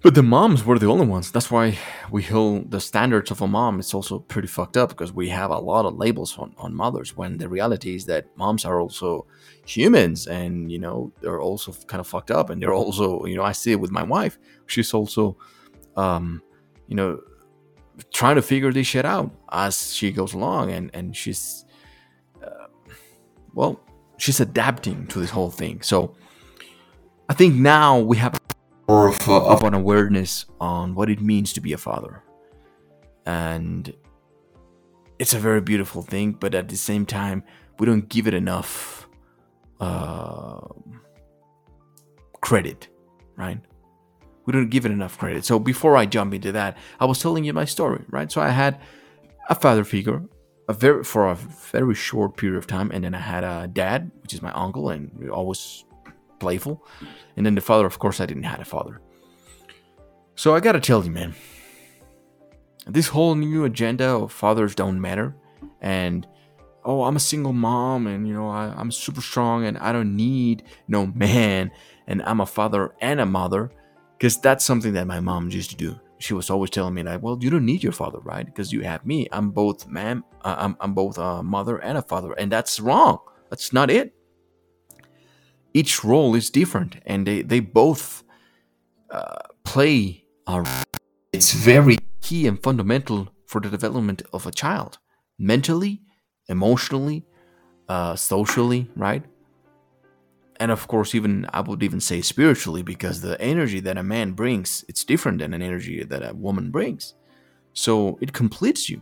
But 0.00 0.14
the 0.14 0.22
moms 0.22 0.64
were 0.64 0.78
the 0.78 0.86
only 0.86 1.06
ones. 1.06 1.32
That's 1.32 1.50
why 1.50 1.76
we 2.10 2.22
hold 2.22 2.70
the 2.70 2.80
standards 2.80 3.30
of 3.30 3.40
a 3.40 3.48
mom. 3.48 3.80
It's 3.80 3.94
also 3.94 4.20
pretty 4.20 4.48
fucked 4.48 4.76
up 4.76 4.90
because 4.90 5.12
we 5.12 5.28
have 5.28 5.50
a 5.50 5.58
lot 5.58 5.86
of 5.86 5.96
labels 5.96 6.38
on, 6.38 6.54
on 6.56 6.74
mothers 6.74 7.16
when 7.16 7.38
the 7.38 7.48
reality 7.48 7.96
is 7.96 8.04
that 8.06 8.26
moms 8.36 8.64
are 8.64 8.80
also 8.80 9.26
humans 9.66 10.26
and 10.28 10.70
you 10.72 10.78
know 10.78 11.12
they're 11.20 11.40
also 11.40 11.72
kind 11.86 12.00
of 12.00 12.06
fucked 12.06 12.30
up 12.30 12.48
and 12.50 12.62
they're 12.62 12.72
also 12.72 13.26
you 13.26 13.36
know 13.36 13.42
i 13.42 13.52
see 13.52 13.72
it 13.72 13.80
with 13.80 13.90
my 13.90 14.02
wife 14.02 14.38
she's 14.66 14.94
also 14.94 15.36
um 15.94 16.42
you 16.86 16.96
know 16.96 17.20
trying 18.12 18.36
to 18.36 18.42
figure 18.42 18.72
this 18.72 18.86
shit 18.86 19.04
out 19.04 19.30
as 19.50 19.92
she 19.94 20.12
goes 20.12 20.34
along, 20.34 20.70
and 20.70 20.90
and 20.94 21.16
she's, 21.16 21.64
uh, 22.44 22.66
well, 23.54 23.80
she's 24.16 24.40
adapting 24.40 25.06
to 25.08 25.18
this 25.18 25.30
whole 25.30 25.50
thing. 25.50 25.82
So 25.82 26.14
I 27.28 27.34
think 27.34 27.54
now 27.54 27.98
we 27.98 28.16
have 28.16 28.40
more 28.88 29.08
of, 29.08 29.28
uh, 29.28 29.46
of 29.46 29.62
an 29.62 29.74
awareness 29.74 30.46
on 30.60 30.94
what 30.94 31.10
it 31.10 31.20
means 31.20 31.52
to 31.52 31.60
be 31.60 31.72
a 31.74 31.78
father, 31.78 32.22
and 33.26 33.94
it's 35.18 35.34
a 35.34 35.38
very 35.38 35.60
beautiful 35.60 36.02
thing. 36.02 36.32
But 36.32 36.54
at 36.54 36.68
the 36.68 36.76
same 36.76 37.04
time, 37.04 37.44
we 37.78 37.86
don't 37.86 38.08
give 38.08 38.26
it 38.26 38.34
enough 38.34 39.08
uh, 39.78 40.60
credit, 42.40 42.88
right? 43.36 43.60
We 44.46 44.52
don't 44.52 44.70
give 44.70 44.86
it 44.86 44.92
enough 44.92 45.18
credit. 45.18 45.44
So 45.44 45.58
before 45.58 45.98
I 45.98 46.06
jump 46.06 46.32
into 46.32 46.52
that, 46.52 46.78
I 46.98 47.04
was 47.04 47.20
telling 47.20 47.44
you 47.44 47.52
my 47.52 47.66
story, 47.66 48.04
right? 48.08 48.32
So 48.32 48.40
I 48.40 48.48
had 48.48 48.80
a 49.50 49.54
father 49.54 49.84
figure, 49.84 50.22
a 50.66 50.72
very 50.72 51.04
for 51.04 51.28
a 51.28 51.34
very 51.34 51.94
short 51.94 52.38
period 52.38 52.56
of 52.56 52.66
time, 52.66 52.90
and 52.90 53.04
then 53.04 53.14
I 53.14 53.20
had 53.20 53.44
a 53.44 53.68
dad, 53.68 54.10
which 54.22 54.32
is 54.32 54.40
my 54.40 54.52
uncle, 54.52 54.88
and 54.88 55.10
we 55.18 55.28
always 55.28 55.84
playful, 56.38 56.84
and 57.36 57.44
then 57.44 57.54
the 57.54 57.60
father. 57.60 57.86
Of 57.86 57.98
course, 57.98 58.20
I 58.20 58.26
didn't 58.26 58.44
have 58.44 58.60
a 58.60 58.64
father. 58.64 59.00
So 60.34 60.54
I 60.54 60.60
gotta 60.60 60.80
tell 60.80 61.04
you, 61.04 61.10
man, 61.10 61.34
this 62.86 63.08
whole 63.08 63.34
new 63.34 63.64
agenda 63.64 64.06
of 64.06 64.32
fathers 64.32 64.74
don't 64.74 65.00
matter, 65.00 65.34
and 65.80 66.26
oh, 66.84 67.04
I'm 67.04 67.16
a 67.16 67.20
single 67.20 67.52
mom, 67.52 68.06
and 68.06 68.26
you 68.26 68.34
know 68.34 68.48
I, 68.48 68.72
I'm 68.76 68.90
super 68.90 69.20
strong, 69.20 69.64
and 69.64 69.76
I 69.78 69.92
don't 69.92 70.16
need 70.16 70.64
no 70.86 71.06
man, 71.06 71.70
and 72.06 72.22
I'm 72.22 72.40
a 72.40 72.46
father 72.46 72.94
and 73.00 73.20
a 73.20 73.26
mother 73.26 73.70
because 74.16 74.40
that's 74.40 74.64
something 74.64 74.92
that 74.94 75.06
my 75.06 75.20
mom 75.20 75.50
used 75.50 75.70
to 75.70 75.76
do. 75.76 75.98
She 76.18 76.34
was 76.34 76.50
always 76.50 76.70
telling 76.70 76.94
me 76.94 77.02
like, 77.02 77.22
"Well, 77.22 77.38
you 77.40 77.50
don't 77.50 77.64
need 77.64 77.82
your 77.82 77.92
father, 77.92 78.18
right? 78.20 78.44
Because 78.44 78.72
you 78.72 78.82
have 78.82 79.06
me. 79.06 79.28
I'm 79.30 79.50
both 79.50 79.86
man. 79.86 80.24
Uh, 80.42 80.56
I'm 80.58 80.76
I'm 80.80 80.94
both 80.94 81.18
a 81.18 81.42
mother 81.42 81.78
and 81.78 81.98
a 81.98 82.02
father, 82.02 82.32
and 82.32 82.50
that's 82.50 82.80
wrong. 82.80 83.18
That's 83.50 83.72
not 83.72 83.90
it. 83.90 84.14
Each 85.74 86.04
role 86.04 86.34
is 86.34 86.50
different, 86.50 86.96
and 87.06 87.26
they 87.26 87.42
they 87.42 87.60
both 87.60 88.24
uh, 89.10 89.36
play 89.64 90.24
a. 90.46 90.64
It's 91.32 91.52
very 91.52 91.98
key 92.20 92.46
and 92.46 92.62
fundamental 92.62 93.28
for 93.46 93.60
the 93.60 93.68
development 93.68 94.22
of 94.32 94.46
a 94.46 94.50
child, 94.50 94.98
mentally, 95.38 96.02
emotionally, 96.48 97.24
uh, 97.88 98.16
socially, 98.16 98.90
right? 98.96 99.24
and 100.60 100.70
of 100.70 100.86
course 100.88 101.14
even 101.14 101.46
i 101.52 101.60
would 101.60 101.82
even 101.82 102.00
say 102.00 102.20
spiritually 102.20 102.82
because 102.82 103.20
the 103.20 103.40
energy 103.40 103.80
that 103.80 103.96
a 103.96 104.02
man 104.02 104.32
brings 104.32 104.84
it's 104.88 105.04
different 105.04 105.38
than 105.38 105.54
an 105.54 105.62
energy 105.62 106.02
that 106.04 106.22
a 106.22 106.34
woman 106.34 106.70
brings 106.70 107.14
so 107.72 108.18
it 108.20 108.32
completes 108.32 108.88
you 108.88 109.00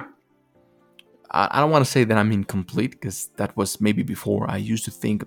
i, 1.30 1.48
I 1.50 1.60
don't 1.60 1.70
want 1.70 1.84
to 1.84 1.90
say 1.90 2.04
that 2.04 2.16
i'm 2.16 2.32
incomplete 2.32 2.92
because 2.92 3.30
that 3.36 3.56
was 3.56 3.80
maybe 3.80 4.02
before 4.02 4.48
i 4.50 4.56
used 4.56 4.84
to 4.84 4.90
think 4.90 5.24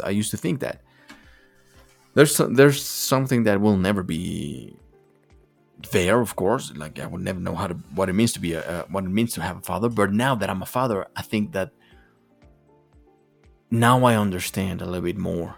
i 0.00 0.10
used 0.10 0.30
to 0.30 0.36
think 0.36 0.60
that 0.60 0.82
there's 2.14 2.40
there's 2.50 2.82
something 2.82 3.44
that 3.44 3.60
will 3.60 3.76
never 3.76 4.02
be 4.02 4.76
there 5.90 6.20
of 6.20 6.34
course 6.36 6.72
like 6.76 6.98
i 6.98 7.06
would 7.06 7.20
never 7.20 7.40
know 7.40 7.54
how 7.54 7.66
to 7.66 7.74
what 7.94 8.08
it 8.08 8.14
means 8.14 8.32
to 8.32 8.40
be 8.40 8.54
a, 8.54 8.60
uh, 8.60 8.84
what 8.88 9.04
it 9.04 9.08
means 9.08 9.34
to 9.34 9.42
have 9.42 9.58
a 9.58 9.60
father 9.60 9.88
but 9.88 10.12
now 10.12 10.34
that 10.34 10.48
i'm 10.48 10.62
a 10.62 10.66
father 10.66 11.06
i 11.16 11.22
think 11.22 11.52
that 11.52 11.70
now 13.74 14.04
I 14.04 14.16
understand 14.16 14.80
a 14.80 14.86
little 14.86 15.02
bit 15.02 15.18
more. 15.18 15.56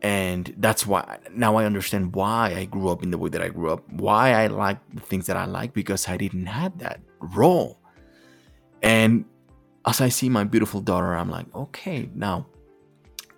And 0.00 0.54
that's 0.58 0.86
why 0.86 1.18
now 1.32 1.56
I 1.56 1.64
understand 1.64 2.14
why 2.14 2.54
I 2.54 2.66
grew 2.66 2.88
up 2.88 3.02
in 3.02 3.10
the 3.10 3.18
way 3.18 3.30
that 3.30 3.42
I 3.42 3.48
grew 3.48 3.72
up, 3.72 3.82
why 3.90 4.32
I 4.32 4.46
like 4.46 4.78
the 4.94 5.00
things 5.00 5.26
that 5.26 5.36
I 5.36 5.46
like 5.46 5.72
because 5.72 6.06
I 6.06 6.16
didn't 6.16 6.46
have 6.46 6.78
that 6.78 7.00
role. 7.18 7.80
And 8.80 9.24
as 9.84 10.00
I 10.00 10.08
see 10.08 10.28
my 10.28 10.44
beautiful 10.44 10.80
daughter, 10.80 11.14
I'm 11.14 11.30
like, 11.30 11.52
okay, 11.52 12.08
now, 12.14 12.46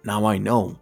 now 0.04 0.24
I 0.24 0.38
know. 0.38 0.78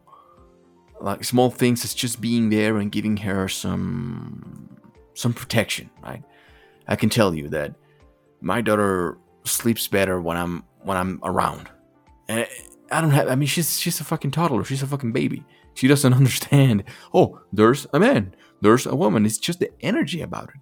Like 1.01 1.25
small 1.25 1.51
things, 1.51 1.85
it's 1.85 1.95
just 1.95 2.21
being 2.21 2.51
there 2.51 2.79
and 2.79 2.91
giving 2.91 3.17
her 3.19 3.49
some 3.49 4.69
some 5.15 5.33
protection, 5.33 5.91
right? 6.03 6.23
I 6.89 6.97
can 6.97 7.09
tell 7.09 7.35
you 7.35 7.49
that 7.51 7.75
my 8.41 8.61
daughter 8.61 9.19
sleeps 9.45 9.87
better 9.89 10.21
when 10.21 10.37
I'm 10.37 10.65
when 10.83 10.97
I'm 10.97 11.21
around. 11.23 11.69
And 12.29 12.47
I 12.91 13.01
don't 13.01 13.11
have. 13.11 13.29
I 13.29 13.35
mean, 13.35 13.49
she's 13.49 13.79
she's 13.79 14.01
a 14.01 14.05
fucking 14.05 14.33
toddler. 14.33 14.65
She's 14.65 14.83
a 14.83 14.87
fucking 14.87 15.13
baby. 15.13 15.45
She 15.75 15.89
doesn't 15.89 16.13
understand. 16.21 16.85
Oh, 17.15 17.41
there's 17.53 17.87
a 17.93 18.01
man. 18.01 18.35
There's 18.61 18.87
a 18.87 18.97
woman. 18.97 19.25
It's 19.25 19.39
just 19.39 19.61
the 19.61 19.71
energy 19.81 20.23
about 20.23 20.51
it. 20.51 20.61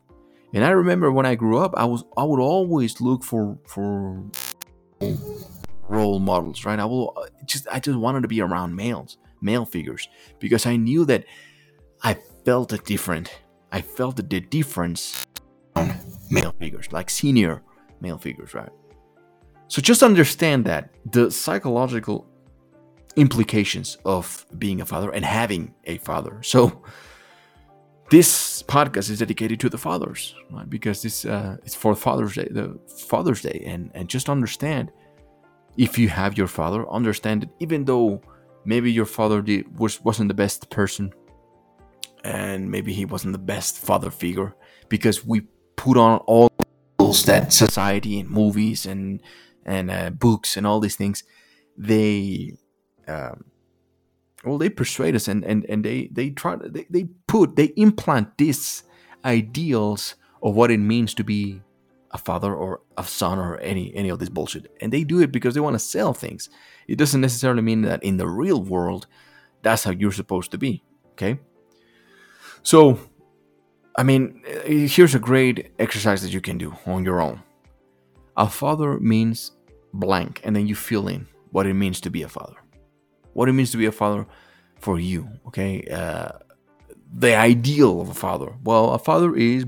And 0.53 0.65
I 0.65 0.71
remember 0.71 1.11
when 1.11 1.27
I 1.27 1.35
grew 1.35 1.59
up, 1.59 1.75
I 1.77 1.85
was 1.85 2.05
I 2.17 2.25
would 2.25 2.41
always 2.41 3.01
look 3.01 3.25
for 3.25 3.59
for 3.67 4.25
role 5.89 6.19
models, 6.19 6.65
right? 6.65 6.79
I 6.79 6.85
will 6.85 7.27
just 7.45 7.67
I 7.71 7.81
just 7.81 7.99
wanted 7.99 8.23
to 8.23 8.29
be 8.29 8.41
around 8.41 8.75
males, 8.75 9.19
male 9.41 9.65
figures, 9.65 10.09
because 10.39 10.67
I 10.67 10.77
knew 10.77 11.05
that 11.07 11.25
I 12.03 12.15
felt 12.45 12.73
a 12.73 12.79
different. 12.79 13.31
I 13.73 13.81
felt 13.81 14.17
the 14.17 14.23
difference 14.23 15.27
on 15.75 15.95
male 16.31 16.55
figures, 16.59 16.93
like 16.93 17.11
senior 17.11 17.63
male 18.01 18.19
figures, 18.19 18.55
right? 18.55 18.71
So 19.69 19.83
just 19.83 20.03
understand 20.03 20.65
that 20.67 20.91
the 21.13 21.31
psychological 21.31 22.27
implications 23.17 23.99
of 24.05 24.47
being 24.59 24.81
a 24.81 24.87
father 24.87 25.11
and 25.11 25.25
having 25.25 25.75
a 25.85 25.99
father. 25.99 26.43
So 26.43 26.83
this 28.11 28.63
podcast 28.63 29.11
is 29.11 29.19
dedicated 29.19 29.59
to 29.61 29.69
the 29.69 29.79
fathers, 29.79 30.35
right? 30.53 30.69
Because 30.69 31.03
this 31.03 31.25
uh, 31.25 31.57
it's 31.65 31.75
for 31.75 31.95
Father's 31.95 32.35
Day, 32.35 32.49
the 32.51 32.79
Father's 33.09 33.43
Day, 33.43 33.65
and 33.67 33.91
and 33.95 34.09
just 34.09 34.29
understand 34.29 34.93
if 35.77 35.99
you 35.99 36.09
have 36.09 36.39
your 36.39 36.47
father, 36.47 36.89
understand 36.91 37.45
it, 37.45 37.51
even 37.61 37.85
though 37.85 38.21
maybe 38.65 38.91
your 38.91 39.07
father 39.07 39.43
did, 39.43 39.79
was 39.79 40.03
wasn't 40.03 40.29
the 40.29 40.35
best 40.35 40.71
person, 40.71 41.13
and 42.25 42.71
maybe 42.71 42.93
he 42.93 43.05
wasn't 43.05 43.33
the 43.33 43.39
best 43.39 43.79
father 43.79 44.11
figure, 44.11 44.55
because 44.89 45.25
we 45.25 45.43
put 45.77 45.97
on 45.97 46.19
all 46.27 46.51
that 47.27 47.53
society 47.53 48.19
and 48.21 48.31
movies 48.31 48.87
and 48.87 49.23
and 49.65 49.91
uh, 49.91 50.11
books 50.11 50.57
and 50.57 50.67
all 50.67 50.81
these 50.81 50.97
things, 50.97 51.25
they 51.77 52.53
um, 53.09 53.45
well 54.45 54.59
they 54.59 54.71
persuade 54.71 55.15
us 55.15 55.29
and 55.29 55.45
and 55.45 55.65
and 55.67 55.85
they 55.85 56.09
they 56.13 56.31
try 56.31 56.57
they, 56.57 56.87
they 56.91 57.05
put 57.27 57.57
they 57.57 57.73
implant 57.77 58.39
these 58.39 58.85
ideals 59.25 60.15
of 60.43 60.55
what 60.55 60.71
it 60.71 60.79
means 60.79 61.15
to 61.15 61.25
be 61.25 61.61
a 62.17 62.19
father 62.29 62.53
or 62.55 62.71
a 62.97 63.05
son 63.05 63.39
or 63.39 63.59
any 63.59 63.95
any 63.95 64.11
of 64.13 64.19
this 64.19 64.33
bullshit. 64.37 64.65
And 64.81 64.93
they 64.93 65.05
do 65.05 65.19
it 65.25 65.31
because 65.37 65.53
they 65.55 65.65
want 65.67 65.77
to 65.81 65.91
sell 65.95 66.13
things. 66.15 66.49
It 66.93 66.97
doesn't 66.97 67.21
necessarily 67.21 67.63
mean 67.71 67.83
that 67.83 68.03
in 68.03 68.17
the 68.17 68.29
real 68.43 68.61
world 68.75 69.07
that's 69.63 69.85
how 69.85 69.91
you're 69.91 70.21
supposed 70.23 70.51
to 70.53 70.59
be 70.59 70.73
okay? 71.13 71.39
So 72.63 72.99
i 73.99 74.03
mean 74.03 74.43
here's 74.95 75.15
a 75.15 75.27
great 75.31 75.57
exercise 75.79 76.21
that 76.23 76.35
you 76.37 76.43
can 76.49 76.59
do 76.59 76.71
on 76.95 77.05
your 77.09 77.21
own. 77.21 77.39
A 78.37 78.49
father 78.63 78.91
means 79.15 79.39
blank 80.05 80.41
and 80.45 80.53
then 80.55 80.67
you 80.71 80.75
fill 80.75 81.07
in 81.15 81.23
what 81.55 81.67
it 81.67 81.75
means 81.75 82.01
to 82.01 82.11
be 82.17 82.23
a 82.23 82.29
father. 82.39 82.59
What 83.37 83.49
it 83.51 83.55
means 83.59 83.71
to 83.73 83.79
be 83.85 83.89
a 83.95 83.99
father 84.03 84.27
for 84.85 84.97
you 85.11 85.21
okay? 85.49 85.73
Uh, 86.01 86.33
the 87.19 87.35
ideal 87.35 88.01
of 88.03 88.11
a 88.11 88.15
father. 88.15 88.53
Well 88.63 88.93
a 88.93 88.99
father 88.99 89.35
is 89.35 89.65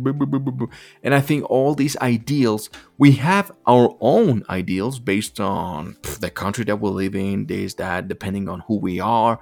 and 1.02 1.14
i 1.14 1.21
think 1.21 1.49
all 1.50 1.75
these 1.75 1.97
ideals 1.99 2.69
we 2.99 3.12
have 3.12 3.50
our 3.67 3.97
own 4.00 4.45
ideals 4.50 4.99
based 4.99 5.40
on 5.40 5.97
the 6.21 6.31
country 6.31 6.64
that 6.64 6.81
we 6.81 6.90
live 6.90 7.14
in 7.14 7.47
this 7.47 7.75
that 7.75 8.09
depending 8.09 8.49
on 8.49 8.61
who 8.67 8.76
we 8.76 9.00
are. 9.00 9.40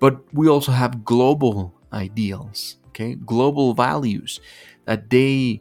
But 0.00 0.22
we 0.34 0.48
also 0.48 0.72
have 0.72 1.04
global 1.04 1.74
ideals 1.92 2.76
okay? 2.88 3.14
Global 3.14 3.74
values 3.74 4.40
that 4.86 5.10
they 5.10 5.60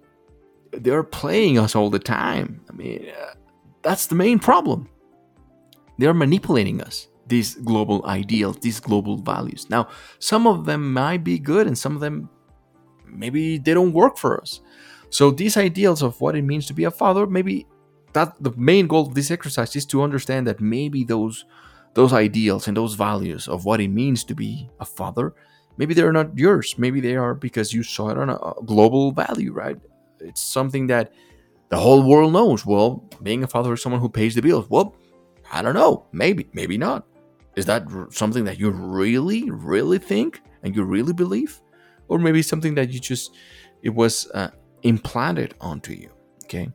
they're 0.72 1.04
playing 1.04 1.60
us 1.60 1.76
all 1.76 1.90
the 1.90 2.00
time. 2.00 2.62
I 2.70 2.74
mean 2.74 3.10
uh, 3.10 3.34
that's 3.82 4.08
the 4.08 4.16
main 4.16 4.40
problem. 4.40 4.88
They're 5.98 6.14
manipulating 6.14 6.82
us, 6.82 7.08
these 7.34 7.56
global 7.56 8.06
ideals, 8.06 8.58
these 8.62 8.80
global 8.80 9.18
values. 9.18 9.68
Now, 9.70 9.90
some 10.20 10.46
of 10.46 10.66
them 10.66 10.94
might 10.94 11.24
be 11.24 11.40
good 11.40 11.66
and 11.66 11.76
some 11.76 11.96
of 11.96 12.02
them 12.02 12.30
maybe 13.08 13.58
they 13.58 13.74
don't 13.74 13.92
work 13.92 14.18
for 14.18 14.40
us. 14.40 14.62
So 15.10 15.32
these 15.32 15.58
ideals 15.58 16.04
of 16.04 16.22
what 16.22 16.36
it 16.36 16.44
means 16.44 16.68
to 16.68 16.74
be 16.74 16.84
a 16.84 16.92
father, 16.92 17.26
maybe 17.26 17.66
that 18.14 18.36
the 18.40 18.54
main 18.56 18.86
goal 18.88 19.08
of 19.08 19.16
this 19.16 19.32
exercise 19.32 19.76
is 19.76 19.86
to 19.88 20.04
understand 20.04 20.46
that 20.48 20.62
maybe 20.62 21.04
those 21.04 21.46
those 21.96 22.14
ideals 22.14 22.68
and 22.68 22.76
those 22.76 22.96
values 22.96 23.48
of 23.48 23.66
what 23.66 23.80
it 23.80 23.90
means 23.90 24.24
to 24.24 24.34
be 24.34 24.68
a 24.80 24.86
father, 24.86 25.34
maybe 25.78 25.94
they're 25.94 26.12
not 26.12 26.36
yours. 26.36 26.76
Maybe 26.78 27.00
they 27.00 27.16
are 27.16 27.36
because 27.36 27.72
you 27.72 27.84
saw 27.84 28.10
it 28.10 28.18
on 28.18 28.30
a 28.30 28.38
global 28.66 29.12
value, 29.12 29.54
right? 29.54 29.78
It's 30.20 30.44
something 30.44 30.88
that 30.88 31.14
the 31.70 31.78
whole 31.78 32.02
world 32.10 32.34
knows. 32.34 32.66
Well, 32.66 33.08
being 33.22 33.44
a 33.44 33.48
father 33.48 33.74
is 33.74 33.82
someone 33.82 34.02
who 34.02 34.10
pays 34.10 34.34
the 34.34 34.42
bills. 34.42 34.68
Well, 34.70 34.96
I 35.52 35.62
don't 35.62 35.76
know. 35.76 36.06
Maybe, 36.12 36.48
maybe 36.54 36.78
not. 36.80 37.06
Is 37.56 37.66
that 37.66 37.86
something 38.12 38.46
that 38.46 38.60
you 38.60 38.72
really, 38.72 39.50
really 39.50 40.00
think 40.00 40.42
and 40.64 40.76
you 40.76 40.84
really 40.84 41.14
believe? 41.14 41.62
Or 42.08 42.20
maybe 42.20 42.42
something 42.42 42.76
that 42.76 42.92
you 42.92 43.00
just, 43.00 43.36
it 43.82 43.90
was 43.90 44.30
uh, 44.34 44.50
implanted 44.82 45.54
onto 45.62 45.94
you. 45.94 46.10
Okay. 46.46 46.70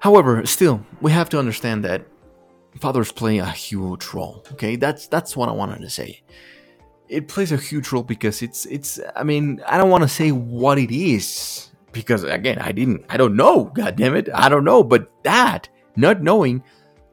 However, 0.00 0.44
still, 0.46 0.84
we 1.00 1.12
have 1.12 1.28
to 1.30 1.38
understand 1.38 1.84
that 1.84 2.06
fathers 2.80 3.12
play 3.12 3.38
a 3.38 3.46
huge 3.46 4.12
role. 4.12 4.44
Okay, 4.52 4.76
that's 4.76 5.06
that's 5.06 5.36
what 5.36 5.48
I 5.48 5.52
wanted 5.52 5.80
to 5.80 5.90
say. 5.90 6.22
It 7.08 7.28
plays 7.28 7.52
a 7.52 7.56
huge 7.56 7.92
role 7.92 8.02
because 8.02 8.42
it's 8.42 8.66
it's. 8.66 8.98
I 9.14 9.22
mean, 9.22 9.62
I 9.66 9.76
don't 9.76 9.90
want 9.90 10.02
to 10.02 10.08
say 10.08 10.32
what 10.32 10.78
it 10.78 10.90
is 10.90 11.70
because 11.92 12.24
again, 12.24 12.58
I 12.58 12.72
didn't. 12.72 13.04
I 13.08 13.16
don't 13.16 13.36
know. 13.36 13.64
God 13.64 13.96
damn 13.96 14.16
it, 14.16 14.28
I 14.34 14.48
don't 14.48 14.64
know. 14.64 14.82
But 14.82 15.10
that 15.22 15.68
not 15.94 16.22
knowing 16.22 16.64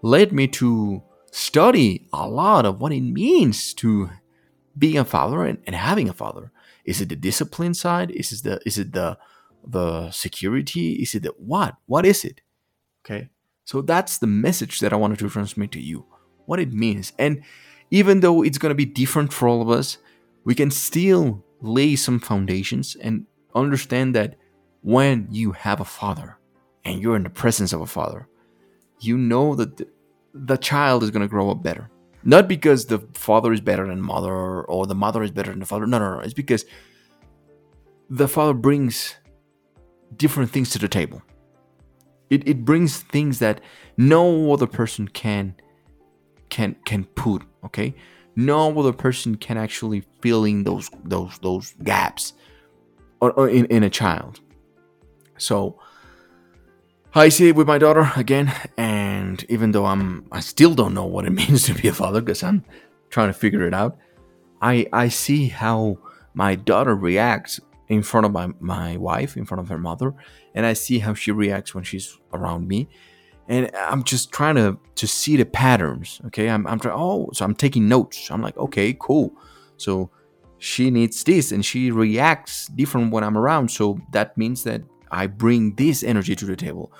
led 0.01 0.31
me 0.31 0.47
to 0.47 1.03
study 1.31 2.07
a 2.13 2.27
lot 2.27 2.65
of 2.65 2.79
what 2.79 2.91
it 2.91 3.01
means 3.01 3.73
to 3.75 4.09
being 4.77 4.97
a 4.97 5.05
father 5.05 5.43
and, 5.43 5.59
and 5.65 5.75
having 5.75 6.09
a 6.09 6.13
father. 6.13 6.51
Is 6.85 7.01
it 7.01 7.09
the 7.09 7.15
discipline 7.15 7.73
side? 7.73 8.11
Is 8.11 8.31
it 8.31 8.43
the 8.43 8.61
is 8.65 8.77
it 8.77 8.93
the 8.93 9.17
the 9.65 10.09
security? 10.11 10.93
Is 10.93 11.13
it 11.15 11.23
the 11.23 11.33
what? 11.37 11.75
What 11.85 12.05
is 12.05 12.23
it? 12.25 12.41
Okay. 13.05 13.29
So 13.65 13.81
that's 13.81 14.17
the 14.17 14.27
message 14.27 14.79
that 14.79 14.93
I 14.93 14.95
wanted 14.95 15.19
to 15.19 15.29
transmit 15.29 15.71
to 15.73 15.81
you. 15.81 16.05
What 16.45 16.59
it 16.59 16.73
means. 16.73 17.13
And 17.19 17.43
even 17.91 18.21
though 18.21 18.41
it's 18.43 18.57
gonna 18.57 18.75
be 18.75 18.85
different 18.85 19.33
for 19.33 19.47
all 19.47 19.61
of 19.61 19.69
us, 19.69 19.97
we 20.45 20.55
can 20.55 20.71
still 20.71 21.43
lay 21.61 21.95
some 21.95 22.19
foundations 22.19 22.95
and 22.95 23.25
understand 23.53 24.15
that 24.15 24.35
when 24.81 25.27
you 25.29 25.51
have 25.51 25.81
a 25.81 25.85
father 25.85 26.37
and 26.85 27.01
you're 27.01 27.15
in 27.15 27.23
the 27.23 27.29
presence 27.29 27.73
of 27.73 27.81
a 27.81 27.85
father, 27.85 28.27
you 29.01 29.17
know 29.17 29.55
that 29.55 29.87
the, 30.33 30.57
child 30.57 31.03
is 31.03 31.11
going 31.11 31.21
to 31.21 31.27
grow 31.27 31.49
up 31.49 31.63
better. 31.63 31.89
Not 32.23 32.47
because 32.47 32.85
the 32.85 32.99
father 33.13 33.53
is 33.53 33.61
better 33.61 33.87
than 33.87 34.01
mother 34.01 34.63
or 34.63 34.85
the 34.85 34.95
mother 34.95 35.23
is 35.23 35.31
better 35.31 35.51
than 35.51 35.59
the 35.59 35.65
father. 35.65 35.87
No, 35.87 35.99
no, 35.99 36.15
no. 36.15 36.19
It's 36.19 36.33
because 36.33 36.65
the 38.09 38.27
father 38.27 38.53
brings 38.53 39.15
different 40.15 40.51
things 40.51 40.69
to 40.71 40.79
the 40.79 40.87
table. 40.87 41.21
It, 42.29 42.47
it 42.47 42.65
brings 42.65 42.99
things 42.99 43.39
that 43.39 43.61
no 43.97 44.51
other 44.53 44.67
person 44.67 45.07
can 45.07 45.55
can 46.49 46.75
can 46.85 47.05
put. 47.05 47.43
Okay, 47.63 47.95
no 48.35 48.77
other 48.79 48.93
person 48.93 49.35
can 49.35 49.57
actually 49.57 50.03
fill 50.21 50.45
in 50.45 50.63
those 50.63 50.89
those 51.03 51.39
those 51.39 51.73
gaps 51.83 52.33
or, 53.21 53.31
or 53.33 53.49
in, 53.49 53.65
in 53.65 53.83
a 53.83 53.89
child. 53.89 54.41
So 55.37 55.79
I 57.15 57.29
see 57.29 57.49
it 57.49 57.55
with 57.55 57.65
my 57.65 57.79
daughter 57.79 58.11
again, 58.15 58.53
and 58.77 59.43
even 59.49 59.71
though 59.71 59.87
I'm, 59.87 60.27
I 60.31 60.41
still 60.41 60.75
don't 60.75 60.93
know 60.93 61.05
what 61.05 61.25
it 61.25 61.31
means 61.41 61.63
to 61.63 61.73
be 61.73 61.87
a 61.87 61.93
father 61.93 62.21
because 62.21 62.43
I'm 62.43 62.63
trying 63.09 63.29
to 63.29 63.33
figure 63.33 63.67
it 63.67 63.73
out. 63.73 63.97
I 64.61 64.87
I 64.93 65.09
see 65.09 65.47
how 65.47 65.97
my 66.33 66.55
daughter 66.55 66.95
reacts 66.95 67.59
in 67.87 68.03
front 68.03 68.27
of 68.27 68.31
my, 68.31 68.49
my 68.59 68.97
wife, 68.97 69.35
in 69.35 69.45
front 69.45 69.61
of 69.61 69.69
her 69.69 69.79
mother, 69.79 70.13
and 70.53 70.65
I 70.65 70.73
see 70.73 70.99
how 70.99 71.15
she 71.15 71.31
reacts 71.31 71.73
when 71.73 71.83
she's 71.83 72.19
around 72.31 72.67
me, 72.67 72.87
and 73.47 73.71
I'm 73.75 74.03
just 74.03 74.31
trying 74.31 74.55
to 74.55 74.77
to 74.95 75.07
see 75.07 75.35
the 75.35 75.45
patterns. 75.45 76.21
Okay, 76.27 76.47
I'm 76.47 76.67
I'm 76.67 76.79
trying. 76.79 76.95
Oh, 76.95 77.29
so 77.33 77.43
I'm 77.43 77.55
taking 77.55 77.87
notes. 77.87 78.29
I'm 78.29 78.43
like, 78.43 78.57
okay, 78.57 78.95
cool. 78.99 79.33
So 79.77 80.11
she 80.59 80.91
needs 80.91 81.23
this, 81.23 81.51
and 81.51 81.65
she 81.65 81.89
reacts 81.89 82.67
different 82.67 83.11
when 83.11 83.23
I'm 83.23 83.37
around. 83.37 83.71
So 83.71 83.99
that 84.11 84.37
means 84.37 84.63
that 84.65 84.83
I 85.11 85.27
bring 85.27 85.75
this 85.75 86.03
energy 86.03 86.35
to 86.35 86.45
the 86.45 86.55
table. 86.55 86.91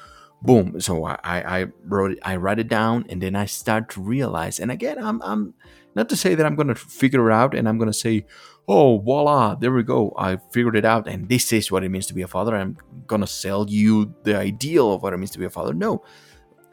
Boom. 0.42 0.80
So 0.80 1.04
I, 1.06 1.18
I 1.24 1.68
wrote 1.84 2.12
it, 2.12 2.20
I 2.24 2.38
write 2.38 2.60
it 2.60 2.70
down 2.70 3.06
and 3.10 3.22
then 3.22 3.36
I 3.36 3.46
start 3.46 3.90
to 3.90 4.02
realize. 4.02 4.60
And 4.60 4.72
again, 4.72 4.98
I'm 4.98 5.22
I'm 5.22 5.54
not 5.96 6.08
to 6.10 6.16
say 6.16 6.36
that 6.36 6.46
I'm 6.46 6.56
gonna 6.56 6.76
figure 6.76 7.30
it 7.30 7.34
out 7.34 7.54
and 7.54 7.68
I'm 7.68 7.78
gonna 7.78 7.94
say, 7.94 8.26
oh 8.68 9.00
voila, 9.00 9.56
there 9.56 9.72
we 9.72 9.84
go. 9.84 10.14
I 10.18 10.38
figured 10.52 10.78
it 10.78 10.86
out 10.86 11.08
and 11.08 11.28
this 11.28 11.52
is 11.52 11.72
what 11.72 11.84
it 11.84 11.90
means 11.90 12.08
to 12.08 12.14
be 12.14 12.22
a 12.22 12.28
father. 12.28 12.56
I'm 12.56 12.78
gonna 13.06 13.28
sell 13.28 13.66
you 13.68 14.14
the 14.24 14.38
ideal 14.38 14.94
of 14.94 15.04
what 15.04 15.14
it 15.14 15.18
means 15.18 15.32
to 15.32 15.40
be 15.40 15.46
a 15.46 15.50
father. 15.50 15.74
No. 15.74 16.04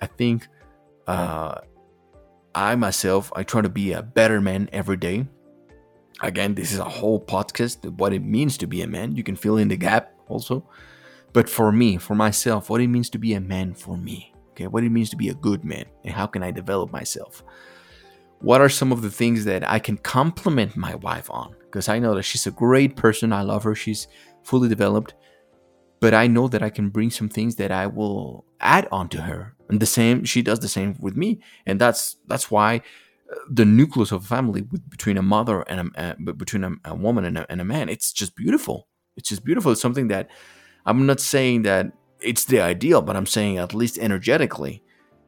I 0.00 0.06
think 0.06 0.46
uh 1.08 1.56
I 2.54 2.76
myself 2.76 3.32
I 3.34 3.42
try 3.42 3.62
to 3.62 3.68
be 3.68 3.92
a 3.92 4.02
better 4.02 4.40
man 4.40 4.68
every 4.72 4.96
day. 4.96 5.26
Again, 6.22 6.54
this 6.54 6.72
is 6.72 6.78
a 6.78 6.84
whole 6.84 7.20
podcast 7.20 7.84
what 7.98 8.12
it 8.12 8.22
means 8.22 8.56
to 8.58 8.68
be 8.68 8.82
a 8.82 8.86
man. 8.86 9.16
You 9.16 9.24
can 9.24 9.34
fill 9.34 9.56
in 9.56 9.66
the 9.66 9.76
gap 9.76 10.14
also 10.28 10.68
but 11.32 11.48
for 11.48 11.72
me, 11.72 11.96
for 11.98 12.14
myself, 12.14 12.70
what 12.70 12.80
it 12.80 12.88
means 12.88 13.10
to 13.10 13.18
be 13.18 13.34
a 13.34 13.40
man 13.40 13.74
for 13.74 13.96
me. 13.96 14.32
Okay, 14.50 14.66
what 14.66 14.84
it 14.84 14.90
means 14.90 15.10
to 15.10 15.16
be 15.16 15.28
a 15.28 15.34
good 15.34 15.64
man, 15.64 15.84
and 16.04 16.14
how 16.14 16.26
can 16.26 16.42
I 16.42 16.50
develop 16.50 16.90
myself? 16.90 17.42
What 18.40 18.60
are 18.60 18.68
some 18.68 18.92
of 18.92 19.02
the 19.02 19.10
things 19.10 19.44
that 19.44 19.68
I 19.68 19.78
can 19.78 19.96
compliment 19.96 20.76
my 20.76 20.94
wife 20.96 21.30
on? 21.30 21.54
Because 21.64 21.88
I 21.88 21.98
know 21.98 22.14
that 22.14 22.22
she's 22.22 22.46
a 22.46 22.50
great 22.50 22.96
person. 22.96 23.32
I 23.32 23.42
love 23.42 23.64
her. 23.64 23.74
She's 23.74 24.08
fully 24.42 24.68
developed. 24.68 25.14
But 26.00 26.14
I 26.14 26.26
know 26.26 26.46
that 26.48 26.62
I 26.62 26.70
can 26.70 26.90
bring 26.90 27.10
some 27.10 27.28
things 27.28 27.56
that 27.56 27.72
I 27.72 27.86
will 27.86 28.44
add 28.60 28.86
on 28.92 29.08
to 29.10 29.22
her. 29.22 29.54
And 29.68 29.80
the 29.80 29.86
same, 29.86 30.24
she 30.24 30.42
does 30.42 30.60
the 30.60 30.68
same 30.68 30.96
with 31.00 31.16
me. 31.16 31.40
And 31.64 31.80
that's 31.80 32.16
that's 32.26 32.50
why 32.50 32.82
uh, 33.32 33.36
the 33.50 33.64
nucleus 33.64 34.12
of 34.12 34.24
a 34.24 34.26
family 34.26 34.62
with, 34.62 34.88
between 34.88 35.16
a 35.16 35.22
mother 35.22 35.62
and 35.62 35.90
a, 35.96 36.00
uh, 36.00 36.32
between 36.32 36.64
a, 36.64 36.72
a 36.84 36.94
woman 36.94 37.24
and 37.24 37.38
a, 37.38 37.50
and 37.50 37.60
a 37.60 37.64
man, 37.64 37.88
it's 37.88 38.12
just 38.12 38.36
beautiful. 38.36 38.88
It's 39.16 39.28
just 39.30 39.44
beautiful. 39.44 39.72
It's 39.72 39.80
something 39.80 40.08
that 40.08 40.28
I'm 40.86 41.04
not 41.04 41.20
saying 41.20 41.62
that 41.62 41.92
it's 42.20 42.44
the 42.44 42.60
ideal, 42.60 43.02
but 43.02 43.16
I'm 43.16 43.26
saying 43.26 43.58
at 43.58 43.74
least 43.74 43.98
energetically, 43.98 44.82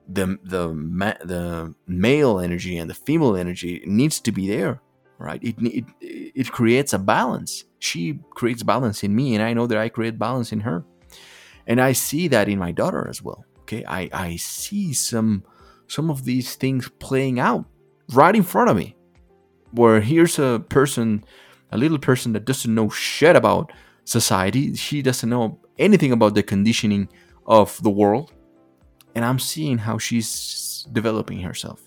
the 0.09 0.39
the 0.45 0.73
ma- 0.73 1.21
the 1.25 1.75
male 1.87 2.41
energy 2.41 2.79
and 2.79 2.89
the 2.89 2.95
female 2.95 3.37
energy 3.37 3.83
needs 3.85 4.21
to 4.21 4.33
be 4.33 4.49
there, 4.49 4.81
right? 5.19 5.43
It, 5.43 5.57
it 5.61 5.85
it 6.01 6.53
creates 6.53 6.93
a 6.93 6.99
balance. 6.99 7.65
She 7.81 8.21
creates 8.31 8.63
balance 8.63 9.03
in 9.03 9.15
me, 9.15 9.35
and 9.35 9.43
I 9.43 9.53
know 9.53 9.67
that 9.67 9.79
I 9.79 9.89
create 9.89 10.19
balance 10.19 10.53
in 10.53 10.61
her, 10.61 10.85
and 11.67 11.81
I 11.81 11.93
see 11.93 12.29
that 12.29 12.49
in 12.49 12.59
my 12.59 12.73
daughter 12.73 13.07
as 13.09 13.23
well. 13.23 13.45
Okay, 13.61 13.85
I 13.85 14.09
I 14.13 14.37
see 14.37 14.93
some 14.95 15.45
some 15.89 16.11
of 16.11 16.25
these 16.25 16.55
things 16.55 16.89
playing 17.01 17.41
out 17.41 17.67
right 18.15 18.35
in 18.35 18.43
front 18.43 18.71
of 18.71 18.77
me, 18.77 18.97
where 19.73 20.01
here's 20.01 20.39
a 20.39 20.65
person, 20.69 21.25
a 21.73 21.77
little 21.77 21.99
person 21.99 22.33
that 22.33 22.47
doesn't 22.47 22.75
know 22.75 22.89
shit 22.89 23.37
about 23.37 23.73
society. 24.09 24.75
She 24.75 25.03
doesn't 25.03 25.29
know 25.29 25.61
anything 25.79 26.13
about 26.13 26.35
the 26.35 26.43
conditioning 26.43 27.09
of 27.47 27.81
the 27.83 27.91
world. 27.91 28.33
And 29.15 29.25
I'm 29.25 29.39
seeing 29.39 29.79
how 29.79 29.99
she's 29.99 30.87
developing 30.93 31.41
herself. 31.41 31.83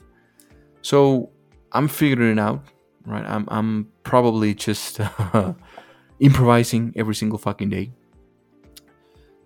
So 0.81 1.31
I'm 1.71 1.87
figuring 1.87 2.37
it 2.37 2.39
out, 2.39 2.63
right? 3.05 3.25
I'm, 3.25 3.45
I'm 3.49 3.87
probably 4.03 4.53
just 4.53 4.99
uh, 5.33 5.53
improvising 6.19 6.93
every 6.95 7.15
single 7.15 7.39
fucking 7.39 7.69
day. 7.69 7.91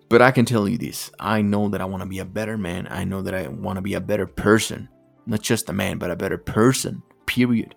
But 0.08 0.22
I 0.22 0.30
can 0.30 0.44
tell 0.44 0.68
you 0.68 0.78
this 0.78 1.10
I 1.18 1.42
know 1.42 1.68
that 1.70 1.80
I 1.80 1.84
want 1.84 2.02
to 2.02 2.08
be 2.08 2.20
a 2.20 2.24
better 2.24 2.58
man. 2.58 2.86
I 2.90 3.04
know 3.04 3.22
that 3.22 3.34
I 3.34 3.48
want 3.48 3.76
to 3.76 3.82
be 3.82 3.94
a 3.94 4.00
better 4.00 4.26
person. 4.26 4.88
Not 5.26 5.40
just 5.40 5.68
a 5.68 5.72
man, 5.72 5.98
but 5.98 6.10
a 6.10 6.16
better 6.16 6.38
person, 6.38 7.02
period. 7.26 7.74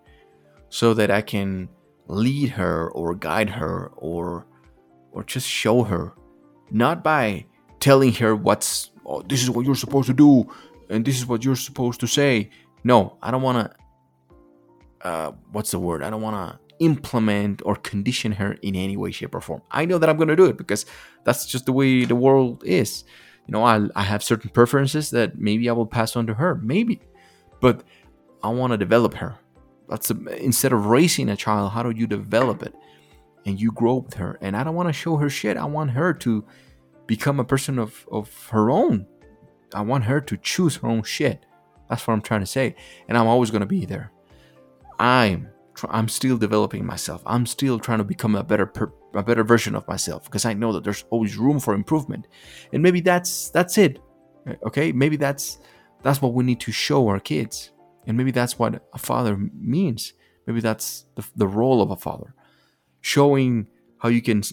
So 0.69 0.93
that 0.93 1.09
I 1.09 1.21
can 1.21 1.69
lead 2.07 2.49
her 2.49 2.91
or 2.91 3.15
guide 3.15 3.49
her 3.49 3.91
or 3.95 4.45
or 5.11 5.23
just 5.23 5.47
show 5.47 5.83
her, 5.83 6.13
not 6.71 7.03
by 7.03 7.45
telling 7.79 8.13
her 8.13 8.35
what's 8.35 8.91
oh, 9.05 9.21
this 9.23 9.41
is 9.41 9.49
what 9.49 9.65
you're 9.65 9.75
supposed 9.75 10.07
to 10.07 10.13
do 10.13 10.49
and 10.89 11.05
this 11.05 11.17
is 11.17 11.25
what 11.25 11.43
you're 11.43 11.55
supposed 11.55 11.99
to 11.99 12.07
say. 12.07 12.49
No, 12.83 13.17
I 13.21 13.31
don't 13.31 13.41
want 13.41 13.71
to. 13.71 15.07
Uh, 15.07 15.31
what's 15.51 15.71
the 15.71 15.79
word? 15.79 16.03
I 16.03 16.09
don't 16.09 16.21
want 16.21 16.35
to 16.35 16.59
implement 16.79 17.61
or 17.65 17.75
condition 17.75 18.31
her 18.33 18.53
in 18.61 18.75
any 18.75 18.97
way, 18.97 19.11
shape, 19.11 19.35
or 19.35 19.41
form. 19.41 19.61
I 19.71 19.85
know 19.85 19.97
that 19.97 20.09
I'm 20.09 20.17
going 20.17 20.29
to 20.29 20.35
do 20.35 20.45
it 20.45 20.57
because 20.57 20.85
that's 21.23 21.45
just 21.45 21.65
the 21.65 21.71
way 21.71 22.05
the 22.05 22.15
world 22.15 22.63
is. 22.65 23.03
You 23.47 23.53
know, 23.53 23.63
I, 23.63 23.87
I 23.95 24.03
have 24.03 24.23
certain 24.23 24.49
preferences 24.49 25.09
that 25.11 25.37
maybe 25.37 25.69
I 25.69 25.73
will 25.73 25.85
pass 25.85 26.15
on 26.15 26.27
to 26.27 26.33
her, 26.33 26.55
maybe, 26.55 27.01
but 27.61 27.83
I 28.43 28.49
want 28.49 28.71
to 28.71 28.77
develop 28.77 29.13
her. 29.15 29.37
That's 29.89 30.11
a, 30.11 30.43
instead 30.43 30.73
of 30.73 30.85
raising 30.85 31.29
a 31.29 31.35
child, 31.35 31.71
how 31.71 31.83
do 31.83 31.91
you 31.97 32.07
develop 32.07 32.63
it? 32.63 32.73
And 33.49 33.59
you 33.59 33.71
grow 33.71 33.95
with 33.95 34.13
her. 34.13 34.37
And 34.41 34.55
I 34.55 34.63
don't 34.63 34.75
want 34.75 34.89
to 34.89 34.93
show 34.93 35.17
her 35.17 35.29
shit. 35.29 35.57
I 35.57 35.65
want 35.65 35.91
her 35.91 36.13
to 36.13 36.45
become 37.07 37.39
a 37.39 37.43
person 37.43 37.79
of, 37.79 38.07
of 38.11 38.47
her 38.49 38.69
own. 38.69 39.07
I 39.73 39.81
want 39.81 40.03
her 40.05 40.21
to 40.21 40.37
choose 40.37 40.77
her 40.77 40.87
own 40.87 41.03
shit. 41.03 41.45
That's 41.89 42.07
what 42.07 42.13
I'm 42.13 42.21
trying 42.21 42.41
to 42.41 42.45
say. 42.45 42.75
And 43.07 43.17
I'm 43.17 43.27
always 43.27 43.49
going 43.49 43.61
to 43.61 43.65
be 43.65 43.85
there. 43.85 44.11
I'm 44.99 45.49
I'm 45.89 46.09
still 46.09 46.37
developing 46.37 46.85
myself. 46.85 47.23
I'm 47.25 47.45
still 47.45 47.79
trying 47.79 47.99
to 47.99 48.03
become 48.03 48.35
a 48.35 48.43
better 48.43 48.65
per, 48.65 48.91
a 49.13 49.23
better 49.23 49.45
version 49.45 49.75
of 49.75 49.87
myself 49.87 50.25
because 50.25 50.43
I 50.43 50.53
know 50.53 50.73
that 50.73 50.83
there's 50.83 51.05
always 51.09 51.37
room 51.37 51.57
for 51.57 51.73
improvement. 51.73 52.27
And 52.73 52.83
maybe 52.83 52.99
that's 52.99 53.49
that's 53.49 53.77
it. 53.77 53.99
Okay? 54.67 54.91
Maybe 54.91 55.15
that's 55.15 55.59
that's 56.03 56.21
what 56.21 56.33
we 56.33 56.43
need 56.43 56.59
to 56.61 56.71
show 56.73 57.07
our 57.07 57.19
kids. 57.19 57.71
And 58.05 58.17
maybe 58.17 58.31
that's 58.31 58.59
what 58.59 58.85
a 58.93 58.97
father 58.97 59.37
means. 59.37 60.13
Maybe 60.45 60.59
that's 60.59 61.05
the, 61.15 61.25
the 61.37 61.47
role 61.47 61.81
of 61.81 61.91
a 61.91 61.95
father 61.95 62.35
showing 63.01 63.67
how 63.99 64.09
you 64.09 64.21
can 64.21 64.43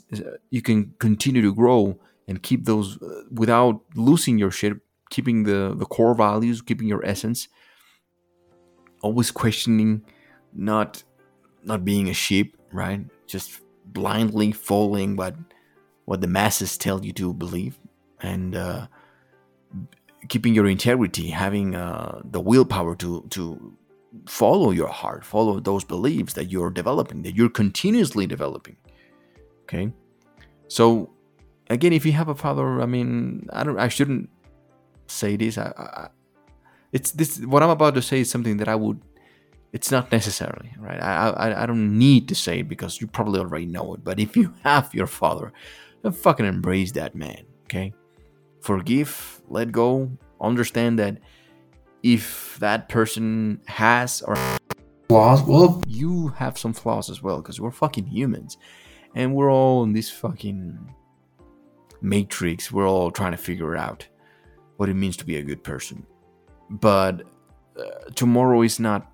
you 0.50 0.62
can 0.62 0.94
continue 0.98 1.42
to 1.42 1.54
grow 1.54 1.98
and 2.28 2.42
keep 2.42 2.64
those 2.64 3.00
uh, 3.02 3.22
without 3.30 3.80
losing 3.94 4.38
your 4.38 4.50
shit 4.50 4.74
keeping 5.10 5.44
the 5.44 5.74
the 5.76 5.86
core 5.86 6.14
values 6.14 6.62
keeping 6.62 6.88
your 6.88 7.04
essence. 7.04 7.48
Always 9.02 9.30
questioning 9.30 10.02
not 10.52 11.04
not 11.64 11.84
being 11.84 12.08
a 12.08 12.14
sheep 12.14 12.56
right? 12.72 13.04
Just 13.26 13.60
blindly 13.84 14.52
following 14.52 15.16
what 15.16 15.34
what 16.04 16.20
the 16.20 16.26
masses 16.26 16.76
tell 16.76 17.04
you 17.04 17.12
to 17.12 17.32
believe 17.32 17.78
and 18.20 18.54
uh, 18.54 18.86
keeping 20.28 20.54
your 20.54 20.66
integrity 20.66 21.30
having 21.30 21.74
uh, 21.74 22.20
the 22.24 22.40
willpower 22.40 22.94
to 22.96 23.26
to 23.30 23.76
follow 24.26 24.70
your 24.70 24.88
heart 24.88 25.24
follow 25.24 25.60
those 25.60 25.84
beliefs 25.84 26.34
that 26.34 26.46
you're 26.46 26.70
developing 26.70 27.22
that 27.22 27.34
you're 27.34 27.50
continuously 27.50 28.26
developing 28.26 28.76
okay? 29.64 29.92
So 30.68 31.16
again 31.70 31.92
if 31.92 32.06
you 32.06 32.12
have 32.12 32.28
a 32.28 32.34
father 32.34 32.80
i 32.80 32.86
mean 32.86 33.46
i 33.52 33.64
don't 33.64 33.78
i 33.78 33.88
shouldn't 33.88 34.28
say 35.06 35.36
this 35.36 35.58
I, 35.58 35.72
I 35.76 36.08
it's 36.92 37.12
this 37.12 37.38
what 37.40 37.62
i'm 37.62 37.70
about 37.70 37.94
to 37.94 38.02
say 38.02 38.20
is 38.20 38.30
something 38.30 38.56
that 38.58 38.68
i 38.68 38.74
would 38.74 39.00
it's 39.72 39.90
not 39.90 40.10
necessarily 40.12 40.72
right? 40.78 41.02
I, 41.02 41.28
I 41.30 41.62
i 41.62 41.66
don't 41.66 41.98
need 41.98 42.28
to 42.28 42.34
say 42.34 42.60
it 42.60 42.68
because 42.68 43.00
you 43.00 43.06
probably 43.06 43.40
already 43.40 43.66
know 43.66 43.94
it 43.94 44.04
but 44.04 44.20
if 44.20 44.36
you 44.36 44.54
have 44.62 44.94
your 44.94 45.06
father 45.06 45.52
then 46.02 46.12
fucking 46.12 46.46
embrace 46.46 46.92
that 46.92 47.14
man 47.14 47.44
okay? 47.64 47.92
Forgive 48.60 49.42
let 49.48 49.72
go 49.72 50.10
understand 50.40 50.98
that 50.98 51.18
if 52.06 52.56
that 52.60 52.88
person 52.88 53.60
has 53.66 54.22
or 54.22 54.36
flaws? 55.08 55.42
Well 55.42 55.82
you 55.86 56.28
have 56.28 56.56
some 56.56 56.72
flaws 56.72 57.10
as 57.10 57.20
well 57.20 57.38
because 57.38 57.60
we're 57.60 57.72
fucking 57.72 58.06
humans. 58.06 58.58
And 59.14 59.34
we're 59.34 59.50
all 59.50 59.82
in 59.82 59.92
this 59.92 60.10
fucking 60.10 60.94
matrix. 62.00 62.70
We're 62.70 62.88
all 62.88 63.10
trying 63.10 63.32
to 63.32 63.38
figure 63.38 63.76
out 63.76 64.06
what 64.76 64.88
it 64.88 64.94
means 64.94 65.16
to 65.16 65.24
be 65.24 65.36
a 65.36 65.42
good 65.42 65.64
person. 65.64 66.06
But 66.70 67.22
uh, 67.76 68.10
tomorrow 68.14 68.62
is 68.62 68.78
not 68.78 69.10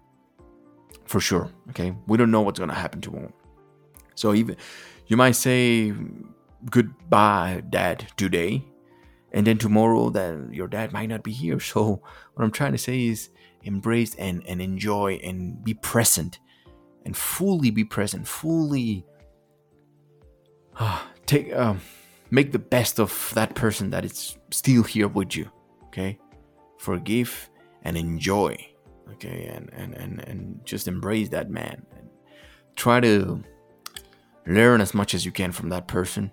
for 1.04 1.20
sure. 1.20 1.50
Okay, 1.70 1.94
we 2.06 2.18
don't 2.18 2.30
know 2.30 2.42
what's 2.42 2.58
gonna 2.58 2.74
happen 2.74 3.00
tomorrow. 3.00 3.32
So 4.14 4.34
even 4.34 4.56
you 5.06 5.16
might 5.16 5.36
say 5.36 5.94
goodbye, 6.68 7.62
dad, 7.70 8.06
today, 8.16 8.64
and 9.32 9.46
then 9.46 9.58
tomorrow 9.58 10.10
that 10.10 10.52
your 10.52 10.68
dad 10.68 10.92
might 10.92 11.08
not 11.08 11.22
be 11.22 11.32
here. 11.32 11.58
So 11.72 12.02
what 12.34 12.44
I'm 12.44 12.50
trying 12.50 12.72
to 12.72 12.78
say 12.78 13.06
is 13.06 13.30
embrace 13.62 14.14
and 14.16 14.42
and 14.46 14.60
enjoy 14.60 15.20
and 15.22 15.62
be 15.64 15.74
present 15.74 16.38
and 17.04 17.16
fully 17.16 17.70
be 17.70 17.84
present, 17.84 18.28
fully 18.28 19.04
uh, 20.76 21.02
take 21.26 21.52
um, 21.54 21.80
make 22.30 22.52
the 22.52 22.58
best 22.58 23.00
of 23.00 23.32
that 23.34 23.54
person 23.54 23.90
that 23.90 24.04
is 24.04 24.36
still 24.50 24.82
here 24.82 25.08
with 25.08 25.36
you. 25.36 25.50
Okay, 25.86 26.18
forgive 26.78 27.50
and 27.84 27.96
enjoy 27.96 28.56
okay 29.12 29.46
and 29.46 29.70
and 29.72 29.94
and, 29.94 30.20
and 30.28 30.60
just 30.64 30.88
embrace 30.88 31.28
that 31.28 31.50
man 31.50 31.84
and 31.96 32.08
try 32.76 33.00
to 33.00 33.42
learn 34.46 34.80
as 34.80 34.94
much 34.94 35.14
as 35.14 35.24
you 35.24 35.32
can 35.32 35.52
from 35.52 35.68
that 35.68 35.86
person 35.86 36.30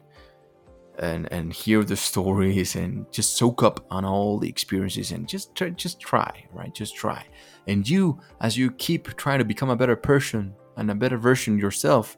and 0.99 1.31
and 1.31 1.53
hear 1.53 1.83
the 1.83 1.95
stories 1.95 2.75
and 2.75 3.11
just 3.11 3.37
soak 3.37 3.63
up 3.63 3.85
on 3.89 4.05
all 4.05 4.37
the 4.37 4.49
experiences 4.49 5.11
and 5.11 5.27
just 5.27 5.55
try, 5.55 5.69
just 5.71 5.99
try 5.99 6.45
right? 6.53 6.73
Just 6.73 6.95
try. 6.95 7.25
And 7.67 7.87
you 7.87 8.19
as 8.41 8.57
you 8.57 8.71
keep 8.71 9.15
trying 9.15 9.39
to 9.39 9.45
become 9.45 9.69
a 9.69 9.75
better 9.75 9.95
person 9.95 10.53
and 10.77 10.91
a 10.91 10.95
better 10.95 11.17
version 11.17 11.57
yourself 11.57 12.17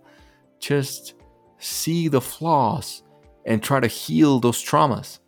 just 0.60 1.14
see 1.60 2.08
the 2.08 2.22
flaws 2.22 3.04
and 3.46 3.62
try 3.64 3.80
to 3.80 3.88
heal 3.88 4.40
those 4.40 4.64
traumas 4.64 5.20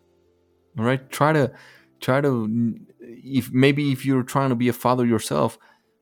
all 0.78 0.86
right? 0.86 1.10
Try 1.10 1.34
to 1.34 1.52
try 2.00 2.22
to 2.22 2.76
if 3.00 3.52
maybe 3.52 3.92
if 3.92 4.06
you're 4.06 4.24
trying 4.24 4.50
to 4.50 4.56
be 4.56 4.70
a 4.70 4.74
father 4.74 5.06
yourself 5.06 5.58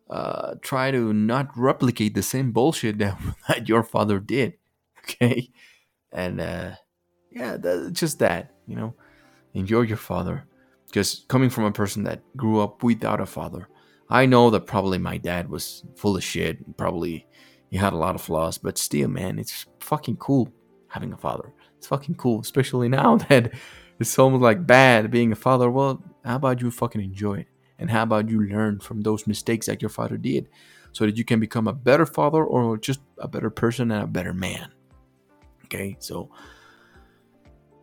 uh, 0.09 0.55
try 0.61 0.91
to 0.91 1.13
not 1.13 1.49
replicate 1.57 2.13
the 2.15 2.23
same 2.23 2.51
bullshit 2.51 2.97
that, 2.97 3.17
that 3.47 3.69
your 3.69 3.83
father 3.83 4.19
did 4.19 4.53
okay? 4.99 5.49
And 6.11 6.41
uh, 6.41 6.71
yeah 7.31 7.57
that, 7.57 7.93
just 7.93 8.19
that 8.19 8.51
you 8.71 8.75
know? 8.75 8.93
Enjoy 9.53 9.81
your 9.81 9.97
father. 9.97 10.45
Because 10.87 11.25
coming 11.27 11.49
from 11.49 11.65
a 11.65 11.71
person 11.71 12.03
that 12.03 12.21
grew 12.37 12.61
up 12.61 12.83
without 12.83 13.19
a 13.21 13.25
father. 13.25 13.67
I 14.09 14.25
know 14.25 14.49
that 14.49 14.61
probably 14.65 14.97
my 14.97 15.17
dad 15.17 15.49
was 15.49 15.83
full 15.95 16.17
of 16.17 16.23
shit 16.23 16.77
probably 16.77 17.27
he 17.69 17.77
had 17.77 17.93
a 17.93 17.97
lot 17.97 18.15
of 18.15 18.21
flaws 18.21 18.57
but 18.57 18.77
still 18.77 19.07
man 19.07 19.39
it's 19.39 19.65
fucking 19.79 20.17
cool 20.17 20.51
having 20.87 21.13
a 21.13 21.17
father. 21.17 21.53
It's 21.77 21.87
fucking 21.87 22.15
cool 22.15 22.41
especially 22.41 22.89
now 23.01 23.17
that 23.17 23.53
it's 23.99 24.17
almost 24.19 24.41
like 24.41 24.67
bad 24.67 25.11
being 25.11 25.31
a 25.31 25.35
father. 25.35 25.69
Well 25.69 26.03
how 26.25 26.37
about 26.37 26.61
you 26.61 26.71
fucking 26.71 27.01
enjoy 27.01 27.39
it? 27.39 27.47
And 27.79 27.89
how 27.89 28.03
about 28.03 28.29
you 28.29 28.41
learn 28.41 28.79
from 28.79 29.01
those 29.01 29.25
mistakes 29.25 29.65
that 29.65 29.81
your 29.81 29.89
father 29.89 30.17
did 30.17 30.49
so 30.91 31.05
that 31.05 31.17
you 31.17 31.23
can 31.23 31.39
become 31.39 31.67
a 31.67 31.73
better 31.73 32.05
father 32.05 32.43
or 32.43 32.77
just 32.77 32.99
a 33.17 33.27
better 33.27 33.49
person 33.49 33.91
and 33.91 34.03
a 34.03 34.07
better 34.07 34.33
man? 34.33 34.71
Okay, 35.65 35.95
so 35.99 36.29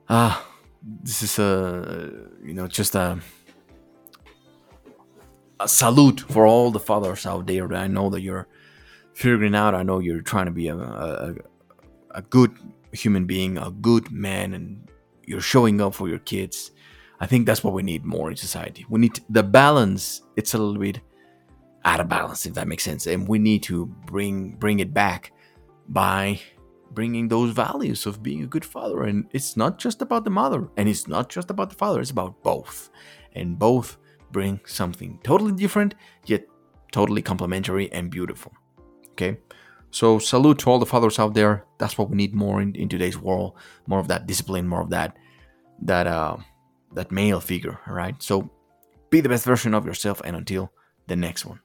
ah, 0.08 0.46
this 0.82 1.22
is 1.22 1.38
a 1.38 2.10
you 2.42 2.54
know 2.54 2.66
just 2.66 2.94
a 2.94 3.18
a 5.60 5.68
salute 5.68 6.20
for 6.20 6.46
all 6.46 6.70
the 6.70 6.80
fathers 6.80 7.26
out 7.26 7.46
there. 7.46 7.72
I 7.74 7.88
know 7.88 8.10
that 8.10 8.20
you're 8.20 8.46
figuring 9.14 9.54
out. 9.54 9.74
I 9.74 9.82
know 9.82 9.98
you're 9.98 10.22
trying 10.22 10.46
to 10.46 10.52
be 10.52 10.68
a, 10.68 10.76
a, 10.76 11.34
a 12.12 12.22
good 12.22 12.56
human 12.92 13.26
being, 13.26 13.58
a 13.58 13.70
good 13.70 14.10
man, 14.10 14.54
and 14.54 14.88
you're 15.26 15.40
showing 15.40 15.80
up 15.80 15.94
for 15.94 16.08
your 16.08 16.20
kids. 16.20 16.70
I 17.20 17.26
think 17.26 17.46
that's 17.46 17.64
what 17.64 17.74
we 17.74 17.82
need 17.82 18.04
more 18.04 18.30
in 18.30 18.36
society. 18.36 18.86
We 18.88 19.00
need 19.00 19.14
to, 19.16 19.22
the 19.28 19.42
balance. 19.42 20.22
It's 20.36 20.54
a 20.54 20.58
little 20.58 20.80
bit 20.80 21.00
out 21.84 22.00
of 22.00 22.08
balance, 22.08 22.46
if 22.46 22.54
that 22.54 22.68
makes 22.68 22.84
sense, 22.84 23.06
and 23.06 23.26
we 23.26 23.38
need 23.38 23.62
to 23.64 23.86
bring 23.86 24.52
bring 24.52 24.78
it 24.78 24.94
back 24.94 25.32
by 25.88 26.40
bringing 26.90 27.28
those 27.28 27.52
values 27.52 28.06
of 28.06 28.22
being 28.22 28.42
a 28.42 28.46
good 28.46 28.64
father. 28.64 29.04
And 29.04 29.26
it's 29.32 29.56
not 29.56 29.78
just 29.78 30.02
about 30.02 30.24
the 30.24 30.30
mother, 30.30 30.68
and 30.76 30.88
it's 30.88 31.06
not 31.08 31.28
just 31.28 31.50
about 31.50 31.70
the 31.70 31.76
father. 31.76 32.00
It's 32.00 32.10
about 32.10 32.42
both, 32.42 32.90
and 33.34 33.58
both 33.58 33.98
bring 34.30 34.60
something 34.66 35.18
totally 35.22 35.52
different 35.52 35.94
yet 36.26 36.44
totally 36.92 37.22
complementary 37.22 37.90
and 37.92 38.10
beautiful. 38.10 38.52
Okay. 39.12 39.38
So 39.90 40.18
salute 40.18 40.58
to 40.60 40.70
all 40.70 40.78
the 40.78 40.86
fathers 40.86 41.18
out 41.18 41.34
there. 41.34 41.64
That's 41.78 41.96
what 41.96 42.10
we 42.10 42.16
need 42.16 42.34
more 42.34 42.60
in, 42.60 42.74
in 42.74 42.88
today's 42.88 43.18
world. 43.18 43.54
More 43.86 43.98
of 44.00 44.08
that 44.08 44.26
discipline, 44.26 44.68
more 44.68 44.82
of 44.82 44.90
that 44.90 45.16
that 45.82 46.06
uh 46.06 46.36
that 46.94 47.12
male 47.12 47.40
figure, 47.40 47.78
all 47.86 47.94
right? 47.94 48.20
So 48.22 48.50
be 49.10 49.20
the 49.20 49.28
best 49.28 49.44
version 49.44 49.74
of 49.74 49.86
yourself 49.86 50.20
and 50.24 50.36
until 50.36 50.72
the 51.06 51.16
next 51.16 51.44
one. 51.44 51.60